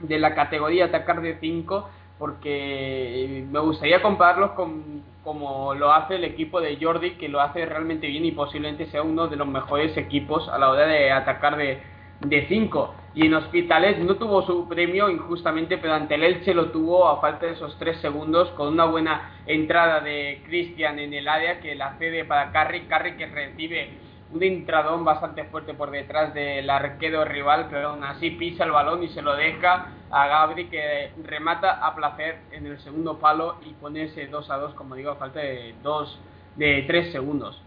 [0.00, 6.16] de la categoría atacar de 5 porque eh, me gustaría compararlos con como lo hace
[6.16, 9.48] el equipo de Jordi que lo hace realmente bien y posiblemente sea uno de los
[9.48, 11.80] mejores equipos a la hora de atacar de
[12.24, 16.70] de 5 y en Hospitalet no tuvo su premio injustamente pero ante el Elche lo
[16.70, 21.28] tuvo a falta de esos 3 segundos con una buena entrada de Cristian en el
[21.28, 23.90] área que la cede para Carri Carri que recibe
[24.34, 29.04] un entradón bastante fuerte por detrás del arquero rival, pero aún así pisa el balón
[29.04, 33.72] y se lo deja a Gabri que remata a placer en el segundo palo y
[33.74, 36.18] pone ese 2 a 2, como digo, a falta de, dos,
[36.56, 37.62] de 3 segundos.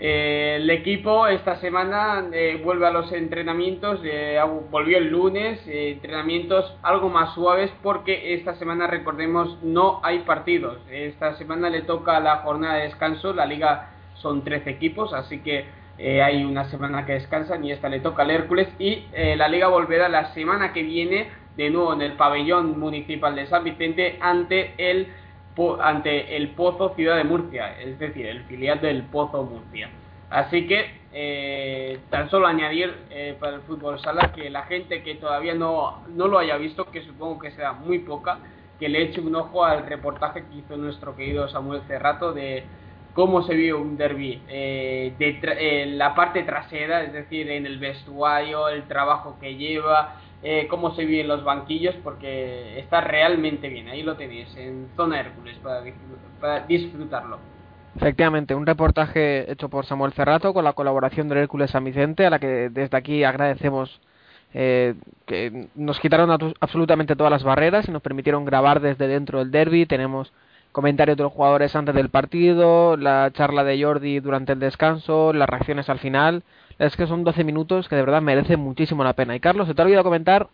[0.00, 4.40] Eh, el equipo esta semana eh, vuelve a los entrenamientos, eh,
[4.70, 10.78] volvió el lunes, eh, entrenamientos algo más suaves porque esta semana, recordemos, no hay partidos.
[10.90, 15.66] Esta semana le toca la jornada de descanso, la liga son 13 equipos, así que
[16.22, 20.08] hay una semana que descansan y esta le toca al Hércules y la liga volverá
[20.08, 25.08] la semana que viene de nuevo en el pabellón municipal de San Vicente ante el
[25.80, 29.90] ante el Pozo Ciudad de Murcia, es decir, el filial del Pozo Murcia.
[30.30, 35.14] Así que eh, tan solo añadir eh, para el fútbol sala que la gente que
[35.14, 38.38] todavía no, no lo haya visto, que supongo que será muy poca,
[38.78, 42.64] que le eche un ojo al reportaje que hizo nuestro querido Samuel Cerrato de
[43.14, 47.66] cómo se vio un derby eh, de tra- en la parte trasera, es decir, en
[47.66, 53.00] el vestuario, el trabajo que lleva, eh, cómo se vive en los banquillos, porque está
[53.00, 53.88] realmente bien.
[53.88, 57.38] Ahí lo tenéis, en Zona Hércules, para, disfrut- para disfrutarlo.
[57.96, 62.30] Efectivamente, un reportaje hecho por Samuel Cerrato con la colaboración del Hércules San Vicente, a
[62.30, 64.00] la que desde aquí agradecemos
[64.54, 64.94] eh,
[65.26, 69.86] que nos quitaron absolutamente todas las barreras y nos permitieron grabar desde dentro del derby.
[69.86, 70.32] Tenemos
[70.70, 75.48] comentarios de los jugadores antes del partido, la charla de Jordi durante el descanso, las
[75.48, 76.44] reacciones al final.
[76.78, 79.34] Es que son 12 minutos que de verdad merecen muchísimo la pena.
[79.34, 80.48] Y Carlos, se te ha olvidado comentar,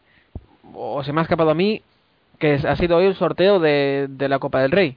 [0.72, 1.82] o se me ha escapado a mí,
[2.38, 4.96] que ha sido hoy el sorteo de, de la Copa del Rey.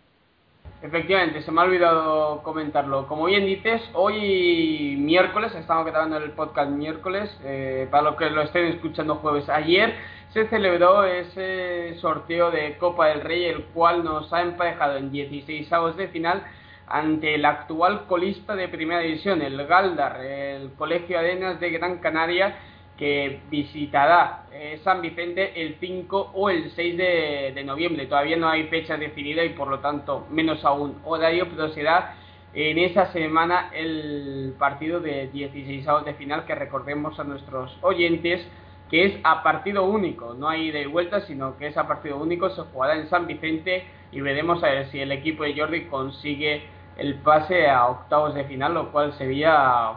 [0.81, 3.07] Efectivamente, se me ha olvidado comentarlo.
[3.07, 8.43] Como bien dices, hoy miércoles, estamos grabando el podcast miércoles, eh, para los que lo
[8.43, 9.95] estén escuchando jueves, ayer
[10.33, 15.71] se celebró ese sorteo de Copa del Rey, el cual nos ha emparejado en 16
[15.73, 16.43] avos de final
[16.87, 22.57] ante el actual colista de primera división, el Galdar, el Colegio Arenas de Gran Canaria,
[22.97, 28.07] que visitará eh, San Vicente el 5 o el 6 de, de noviembre.
[28.07, 32.15] Todavía no hay fecha definida y por lo tanto menos aún horario, pero será
[32.53, 38.47] en esa semana el partido de 16 de final que recordemos a nuestros oyentes
[38.89, 42.49] que es a partido único, no hay de vuelta, sino que es a partido único,
[42.49, 46.63] se jugará en San Vicente y veremos a ver si el equipo de Jordi consigue
[46.97, 49.93] el pase a octavos de final, lo cual sería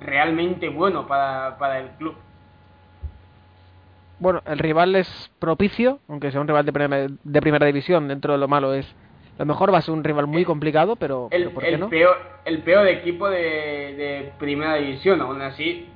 [0.00, 2.14] realmente bueno para, para el club.
[4.18, 8.32] Bueno, el rival es propicio, aunque sea un rival de primera, de primera división, dentro
[8.32, 8.92] de lo malo es...
[9.38, 11.80] Lo mejor va a ser un rival muy complicado, pero, El, pero ¿por qué el
[11.80, 11.88] no?
[11.88, 15.88] peor, el peor equipo de, de primera división, aún así,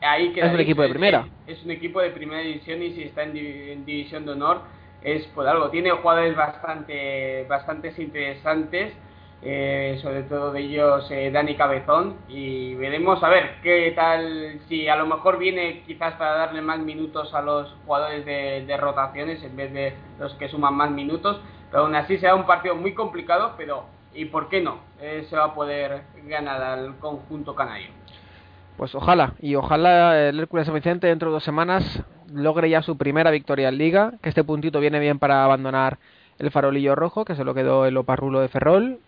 [0.00, 1.28] ahí queda Es un equipo de primera.
[1.46, 4.62] Es, un equipo de primera división y si está en, en división de honor
[5.02, 5.70] es por algo.
[5.70, 8.92] Tiene jugadores bastante, bastantes interesantes,
[9.42, 14.86] eh, sobre todo de ellos eh, Dani Cabezón y veremos a ver qué tal, si
[14.86, 19.56] a lo mejor viene quizás para darle más minutos a los jugadores de, rotaciones en
[19.56, 23.54] vez de los que suman más minutos, pero aún así será un partido muy complicado,
[23.56, 24.80] pero ¿y por qué no?
[25.00, 27.88] Eh, se va a poder ganar al conjunto canario.
[28.76, 32.98] Pues ojalá, y ojalá el Hércules San Vicente dentro de dos semanas logre ya su
[32.98, 35.98] primera victoria en Liga, que este puntito viene bien para abandonar
[36.38, 39.00] el farolillo rojo, que se lo quedó el Oparrulo de Ferrol,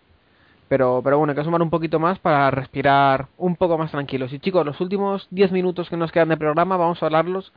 [0.67, 4.33] pero, pero bueno, hay que sumar un poquito más para respirar un poco más tranquilos.
[4.33, 7.53] Y chicos, los últimos 10 minutos que nos quedan de programa vamos a hablarlos,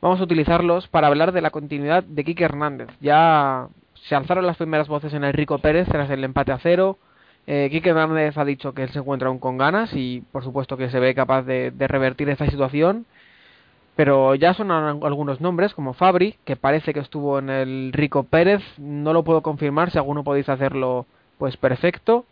[0.00, 2.88] vamos a utilizarlos para hablar de la continuidad de Quique Hernández.
[3.00, 3.68] Ya
[4.08, 6.98] se alzaron las primeras voces en el Rico Pérez tras el empate a cero.
[7.46, 10.90] Eh, Hernández ha dicho que él se encuentra aún con ganas y por supuesto que
[10.90, 13.06] se ve capaz de, revertir esta situación.
[13.94, 18.62] Pero ya sonan algunos nombres como Fabri, que parece que estuvo en el Rico Pérez.
[18.78, 21.06] No lo puedo confirmar, si alguno podéis hacerlo,
[21.42, 22.24] pues perfecto.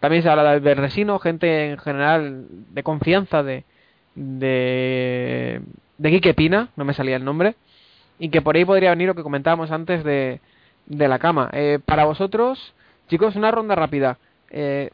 [0.00, 2.44] También se habla de Berresino, gente en general
[2.74, 3.64] de confianza de,
[4.14, 5.62] de,
[5.96, 7.54] de Quique Pina, no me salía el nombre.
[8.18, 10.42] Y que por ahí podría venir lo que comentábamos antes de,
[10.84, 11.48] de la cama.
[11.54, 12.74] Eh, para vosotros,
[13.08, 14.18] chicos, una ronda rápida.
[14.50, 14.90] Eh,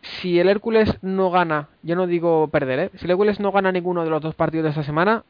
[0.00, 2.90] si el Hércules no gana, yo no digo perder, ¿eh?
[2.94, 5.24] si el Hércules no gana ninguno de los dos partidos de esta semana,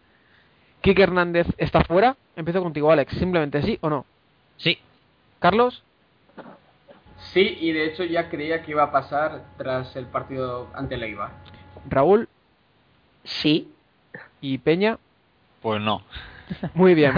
[0.83, 2.17] Kike Hernández está fuera.
[2.37, 3.15] Empiezo contigo, Alex.
[3.19, 4.07] Simplemente sí o no.
[4.59, 4.79] Sí.
[5.41, 5.83] Carlos,
[7.33, 11.33] Sí, y de hecho ya creía que iba a pasar tras el partido ante Leiva.
[11.89, 12.29] Raúl
[13.25, 13.69] Sí.
[14.41, 14.99] y Peña.
[15.63, 16.03] Pues no.
[16.75, 17.15] Muy bien,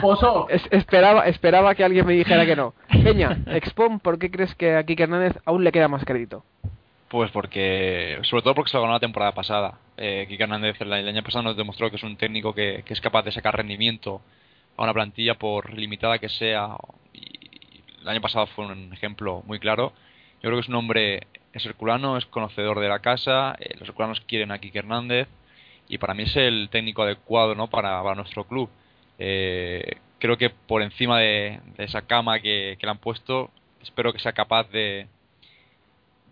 [0.00, 0.18] pues
[0.50, 2.74] es- esperaba, esperaba que alguien me dijera que no.
[3.02, 6.44] Peña, expon, ¿por qué crees que a Kike Hernández aún le queda más crédito?
[7.08, 9.74] Pues porque, sobre todo porque se lo ganó la temporada pasada.
[9.96, 12.92] Eh, Kike Hernández el, el año pasado nos demostró que es un técnico que, que
[12.94, 14.20] es capaz de sacar rendimiento
[14.76, 16.76] a una plantilla por limitada que sea.
[18.02, 19.92] El año pasado fue un ejemplo muy claro.
[20.42, 23.88] Yo creo que es un hombre, es herculano, es conocedor de la casa, eh, los
[23.88, 25.28] herculanos quieren a Kike Hernández
[25.88, 27.68] y para mí es el técnico adecuado ¿no?
[27.68, 28.70] para, para nuestro club.
[29.18, 33.50] Eh, creo que por encima de, esa cama que, le han puesto,
[33.82, 35.06] espero que sea capaz de,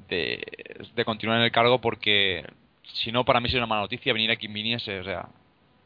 [0.08, 2.44] de, continuar en el cargo porque
[2.82, 5.28] si no para mí sería una mala noticia venir aquí viniese o sea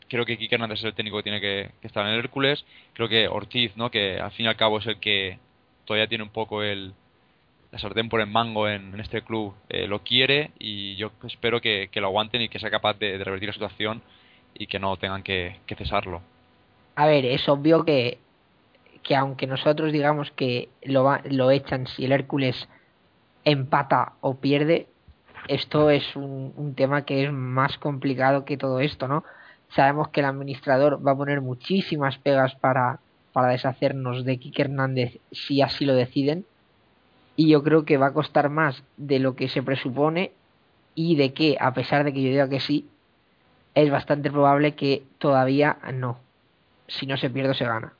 [0.09, 2.65] creo que Quique Hernández es el técnico que tiene que, que estar en el Hércules
[2.93, 5.39] creo que Ortiz no que al fin y al cabo es el que
[5.91, 6.95] todavía tiene un poco el
[7.73, 11.91] la sartén por el mango en, este club eh, lo quiere y yo espero que,
[11.93, 14.01] lo aguanten y que sea capaz de, revertir la situación
[14.55, 16.23] y que no tengan que, que cesarlo
[16.95, 18.19] A ver, es obvio que,
[19.03, 22.69] que aunque nosotros digamos que lo, va- lo echan si el Hércules
[23.45, 24.87] empata o pierde,
[25.49, 29.25] esto es un tema que es más complicado que todo esto, ¿no?
[29.75, 33.01] Sabemos que el administrador va a poner muchísimas pegas para,
[33.33, 36.45] para deshacernos de Quique Hernández si así lo deciden.
[37.37, 40.33] Y yo creo que va a costar más de lo que se presupone
[40.95, 42.89] y de que, a pesar de que yo diga que sí,
[43.75, 46.19] es bastante probable que todavía no.
[46.89, 47.93] Si no se pierde se gana.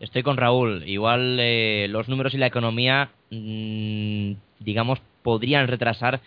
[0.00, 0.82] Estoy con Raúl.
[0.86, 6.20] Igual eh, los números y la economía, mm, digamos, podrían retrasar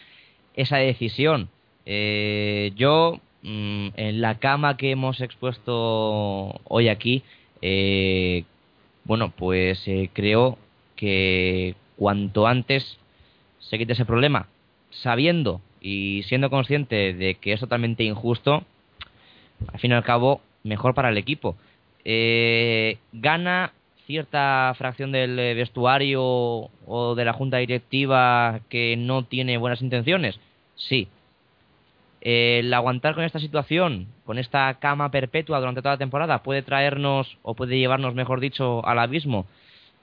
[0.55, 1.49] esa decisión.
[1.85, 7.23] Eh, yo, mm, en la cama que hemos expuesto hoy aquí,
[7.61, 8.43] eh,
[9.05, 10.57] bueno, pues eh, creo
[10.95, 12.97] que cuanto antes
[13.59, 14.47] se quite ese problema,
[14.89, 18.63] sabiendo y siendo consciente de que es totalmente injusto,
[19.71, 21.55] al fin y al cabo, mejor para el equipo.
[22.03, 23.73] Eh, gana
[24.05, 30.39] cierta fracción del eh, vestuario o de la junta directiva que no tiene buenas intenciones,
[30.75, 31.07] sí.
[32.27, 37.37] El aguantar con esta situación, con esta cama perpetua durante toda la temporada, puede traernos
[37.43, 39.45] o puede llevarnos, mejor dicho, al abismo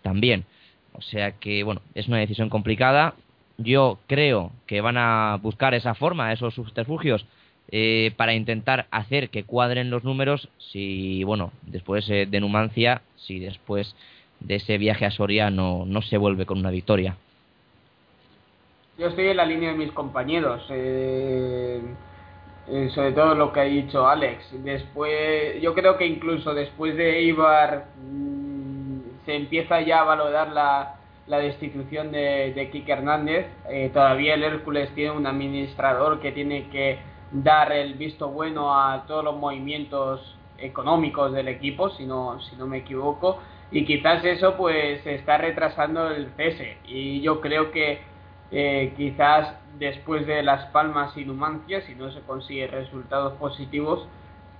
[0.02, 0.44] también.
[0.92, 3.14] O sea que, bueno, es una decisión complicada.
[3.58, 7.26] Yo creo que van a buscar esa forma, esos subterfugios,
[7.72, 10.48] eh, para intentar hacer que cuadren los números.
[10.58, 13.96] Si, bueno, después eh, de Numancia, si después
[14.38, 17.16] de ese viaje a Soria no, no se vuelve con una victoria.
[18.96, 20.62] Yo estoy en la línea de mis compañeros.
[20.70, 21.80] eh,
[22.68, 24.44] eh, sobre todo lo que ha dicho Alex.
[24.62, 30.96] Después, yo creo que incluso después de Eibar mm, se empieza ya a valorar la,
[31.26, 33.46] la destitución de, de Kike Hernández.
[33.68, 36.98] Eh, todavía el Hércules tiene un administrador que tiene que
[37.32, 42.66] dar el visto bueno a todos los movimientos económicos del equipo, si no, si no
[42.66, 43.38] me equivoco.
[43.70, 46.76] Y quizás eso pues está retrasando el cese.
[46.84, 48.00] Y yo creo que
[48.52, 54.06] eh, quizás después de Las Palmas y Numancia, si no se consigue resultados positivos,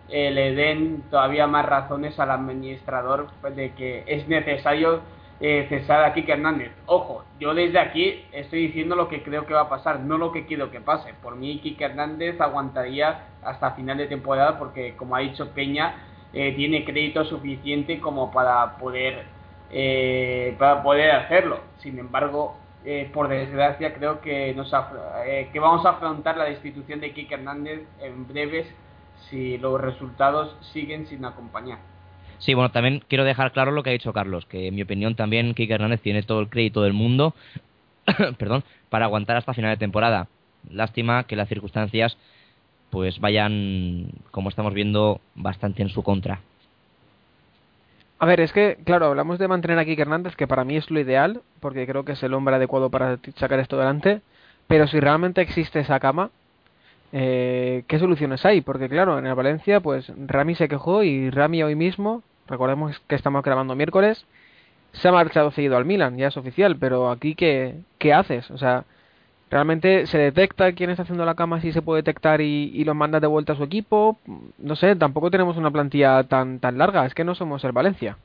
[0.08, 5.00] eh, le den todavía más razones al administrador de que es necesario
[5.40, 6.72] eh, cesar a Kike Hernández.
[6.86, 10.32] Ojo, yo desde aquí estoy diciendo lo que creo que va a pasar, no lo
[10.32, 11.12] que quiero que pase.
[11.22, 15.96] Por mí, Kike Hernández aguantaría hasta final de temporada porque, como ha dicho Peña,
[16.32, 19.24] tiene crédito suficiente como para poder
[20.58, 21.60] para poder hacerlo.
[21.78, 24.72] Sin embargo, eh, por desgracia, creo que, nos
[25.26, 28.66] eh, que vamos a afrontar la destitución de Kike Hernández en breves
[29.30, 31.78] si los resultados siguen sin acompañar.
[32.38, 35.14] Sí, bueno, también quiero dejar claro lo que ha dicho Carlos, que en mi opinión
[35.14, 37.34] también Kike Hernández tiene todo el crédito del mundo
[38.38, 40.28] perdón, para aguantar hasta final de temporada.
[40.70, 42.16] Lástima que las circunstancias
[42.90, 46.40] pues vayan, como estamos viendo, bastante en su contra.
[48.22, 50.92] A ver, es que, claro, hablamos de mantener a Kike Hernández, que para mí es
[50.92, 54.20] lo ideal, porque creo que es el hombre adecuado para sacar esto adelante.
[54.68, 56.30] Pero si realmente existe esa cama,
[57.10, 58.60] eh, ¿qué soluciones hay?
[58.60, 63.16] Porque, claro, en el Valencia, pues Rami se quejó y Rami hoy mismo, recordemos que
[63.16, 64.24] estamos grabando miércoles,
[64.92, 68.48] se ha marchado seguido al Milan, ya es oficial, pero aquí, ¿qué, qué haces?
[68.52, 68.84] O sea,
[69.52, 72.94] ¿realmente se detecta quién está haciendo la cama, si se puede detectar y, y lo
[72.94, 74.18] manda de vuelta a su equipo?
[74.58, 78.16] No sé, tampoco tenemos una plantilla tan, tan larga, es que no somos el Valencia.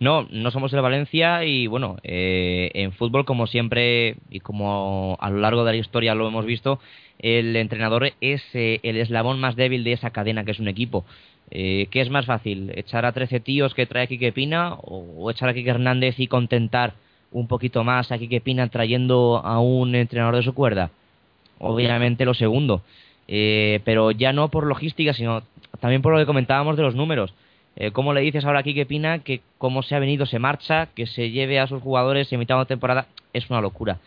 [0.00, 5.28] No, no somos el Valencia y bueno, eh, en fútbol como siempre y como a
[5.28, 6.80] lo largo de la historia lo hemos visto,
[7.18, 11.04] el entrenador es eh, el eslabón más débil de esa cadena que es un equipo.
[11.50, 12.72] Eh, ¿Qué es más fácil?
[12.74, 16.28] ¿Echar a 13 tíos que trae Quique Pina o, o echar a Quique Hernández y
[16.28, 16.94] contentar
[17.32, 20.90] un poquito más a Quique Pina trayendo a un entrenador de su cuerda?
[21.58, 22.82] Obviamente lo segundo.
[23.28, 25.42] Eh, pero ya no por logística, sino
[25.78, 27.32] también por lo que comentábamos de los números.
[27.76, 30.86] Eh, ¿Cómo le dices ahora a Quique Pina que cómo se ha venido se marcha,
[30.94, 33.06] que se lleve a sus jugadores en mitad de temporada?
[33.32, 33.98] Es una locura.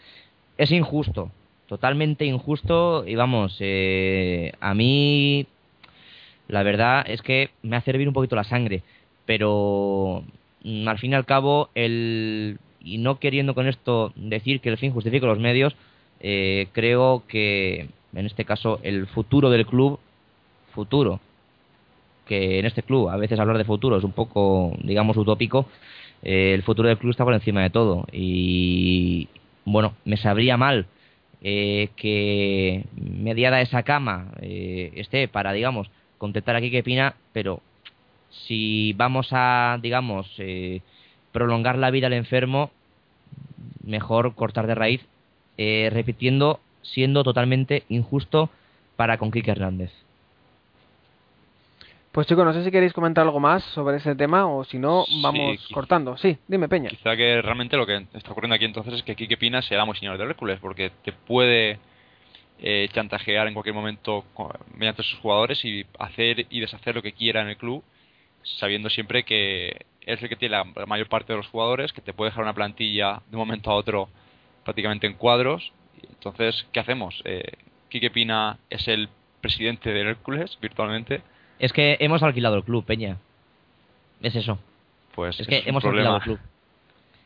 [0.58, 1.32] Es injusto,
[1.68, 5.48] totalmente injusto y vamos, eh, a mí
[6.48, 8.84] la verdad es que me hace hervir un poquito la sangre,
[9.26, 10.24] pero
[10.64, 14.78] mm, al fin y al cabo, el, y no queriendo con esto decir que el
[14.78, 15.76] fin justifica los medios,
[16.20, 20.00] eh, creo que en este caso el futuro del club,
[20.74, 21.20] futuro,
[22.26, 25.68] que en este club a veces hablar de futuro es un poco, digamos, utópico,
[26.22, 28.06] eh, el futuro del club está por encima de todo.
[28.12, 29.28] Y
[29.66, 30.88] bueno, me sabría mal
[31.42, 37.62] eh, que mediada esa cama eh, esté para, digamos, contentar a Quique Pina, pero
[38.30, 40.82] si vamos a, digamos, eh,
[41.34, 42.72] prolongar la vida al enfermo,
[43.84, 45.02] mejor cortar de raíz,
[45.58, 48.50] eh, repitiendo, siendo totalmente injusto
[48.96, 49.92] para con Quique Hernández.
[52.12, 55.04] Pues chicos, no sé si queréis comentar algo más sobre ese tema o si no,
[55.24, 56.16] vamos quizá- cortando.
[56.18, 56.90] Sí, dime Peña.
[56.90, 59.98] Quizá que realmente lo que está ocurriendo aquí entonces es que Quique Pina será muy
[59.98, 61.80] señor de Hércules, porque te puede
[62.60, 64.24] eh, chantajear en cualquier momento
[64.78, 67.84] mediante sus jugadores y hacer y deshacer lo que quiera en el club,
[68.44, 72.02] sabiendo siempre que es el que tiene la, la mayor parte de los jugadores, que
[72.02, 74.10] te puede dejar una plantilla de un momento a otro
[74.64, 75.72] prácticamente en cuadros.
[76.10, 77.22] Entonces, ¿qué hacemos?
[77.26, 77.44] Eh,
[77.90, 79.10] Quique Pina es el
[79.42, 81.22] presidente del Hércules, virtualmente.
[81.60, 83.18] Es que hemos alquilado el club, Peña.
[84.22, 84.58] Es eso.
[85.16, 86.16] Pues Es que es hemos problema.
[86.16, 86.50] alquilado el club.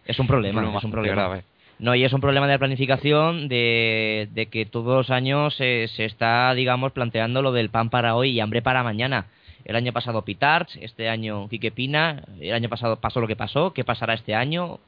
[0.06, 1.16] Es un problema, Un problema es un problema.
[1.16, 1.44] grave.
[1.80, 6.06] No, y es un problema de planificación de, de que todos los años eh, se
[6.06, 9.28] está, digamos, planteando lo del pan para hoy y hambre para mañana.
[9.68, 13.74] El año pasado Pitarch, este año Quique Pina, el año pasado pasó lo que pasó,
[13.74, 14.80] ¿qué pasará este año?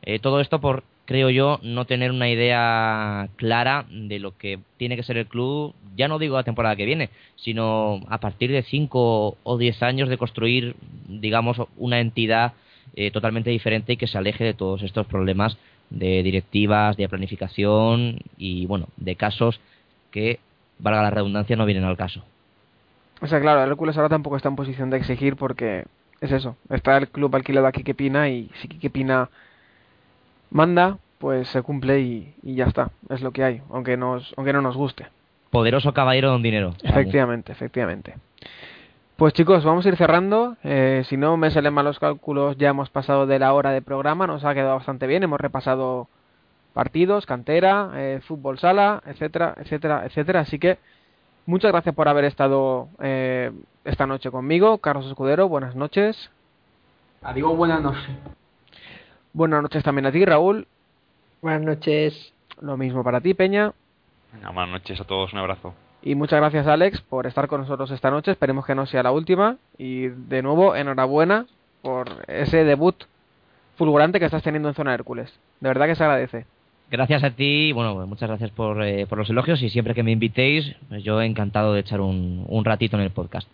[0.00, 4.96] Eh, todo esto por, creo yo, no tener una idea clara de lo que tiene
[4.96, 8.62] que ser el club, ya no digo la temporada que viene, sino a partir de
[8.62, 10.76] 5 o 10 años de construir,
[11.06, 12.54] digamos, una entidad
[12.96, 15.58] eh, totalmente diferente y que se aleje de todos estos problemas
[15.90, 19.60] de directivas, de planificación y, bueno, de casos
[20.10, 20.40] que
[20.78, 22.24] valga la redundancia, no vienen al caso.
[23.20, 25.84] O sea, claro, el Hércules ahora tampoco está en posición de exigir porque
[26.20, 26.56] es eso.
[26.68, 29.28] Está el club alquilado a Quique Pina y si Quique Pina
[30.50, 32.90] manda, pues se cumple y, y ya está.
[33.08, 35.06] Es lo que hay, aunque, nos, aunque no nos guste.
[35.50, 36.74] Poderoso caballero don dinero.
[36.82, 38.14] Efectivamente, efectivamente.
[39.16, 40.56] Pues chicos, vamos a ir cerrando.
[40.64, 43.82] Eh, si no me salen mal los cálculos, ya hemos pasado de la hora de
[43.82, 44.26] programa.
[44.26, 45.22] Nos ha quedado bastante bien.
[45.22, 46.08] Hemos repasado
[46.72, 50.40] partidos, cantera, eh, fútbol sala, etcétera, etcétera, etcétera.
[50.40, 50.78] Así que
[51.46, 53.52] muchas gracias por haber estado eh,
[53.84, 54.78] esta noche conmigo.
[54.78, 56.30] Carlos Escudero, buenas noches.
[57.22, 58.10] Adiós, buenas noches.
[59.32, 60.66] Buenas noches también a ti, Raúl.
[61.42, 62.32] Buenas noches.
[62.60, 63.72] Lo mismo para ti, Peña.
[64.32, 65.74] Venga, buenas noches a todos, un abrazo.
[66.02, 68.30] Y muchas gracias, Alex, por estar con nosotros esta noche.
[68.30, 69.56] Esperemos que no sea la última.
[69.76, 71.46] Y de nuevo, enhorabuena
[71.82, 73.04] por ese debut
[73.76, 75.32] fulgurante que estás teniendo en Zona Hércules.
[75.60, 76.46] De verdad que se agradece.
[76.90, 80.10] Gracias a ti, bueno, muchas gracias por, eh, por los elogios y siempre que me
[80.10, 83.46] invitéis, pues yo encantado de echar un, un ratito en el podcast.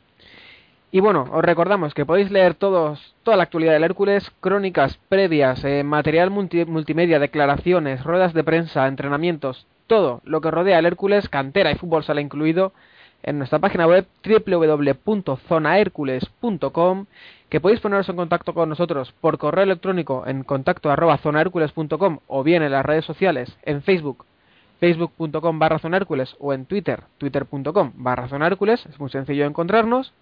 [0.90, 5.62] Y bueno, os recordamos que podéis leer todos, toda la actualidad del Hércules, crónicas previas,
[5.64, 11.28] eh, material multi- multimedia, declaraciones, ruedas de prensa, entrenamientos, todo lo que rodea al Hércules,
[11.28, 12.72] cantera y fútbol sala incluido,
[13.22, 17.06] en nuestra página web www.zonahercules.com
[17.48, 21.20] que podéis poneros en contacto con nosotros por correo electrónico en contacto arroba
[22.26, 24.24] o bien en las redes sociales en Facebook
[24.80, 30.12] facebook.com barra zonahércules o en Twitter twitter.com barra zonahércules es muy sencillo encontrarnos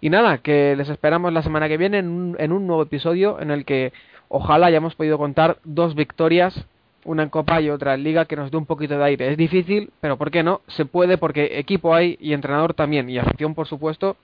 [0.00, 3.40] y nada, que les esperamos la semana que viene en un, en un nuevo episodio
[3.40, 3.92] en el que
[4.28, 6.66] ojalá hayamos podido contar dos victorias,
[7.04, 9.30] una en Copa y otra en Liga, que nos dé un poquito de aire.
[9.30, 10.60] Es difícil, pero ¿por qué no?
[10.68, 14.16] Se puede porque equipo hay y entrenador también, y afición, por supuesto,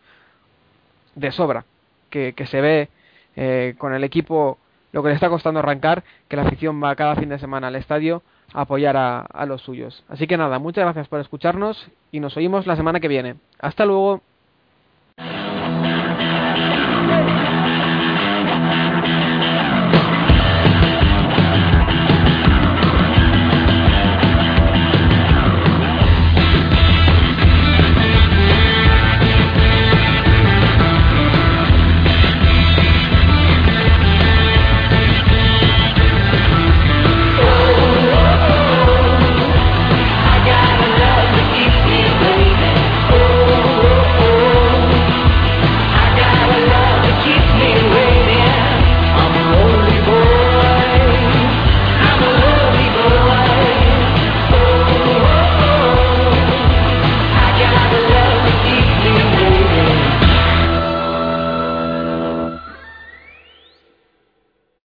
[1.14, 1.64] de sobra,
[2.10, 2.88] que, que se ve
[3.36, 4.58] eh, con el equipo
[4.92, 7.76] lo que le está costando arrancar, que la afición va cada fin de semana al
[7.76, 10.04] estadio a apoyar a, a los suyos.
[10.08, 13.36] Así que nada, muchas gracias por escucharnos y nos oímos la semana que viene.
[13.60, 14.20] Hasta luego.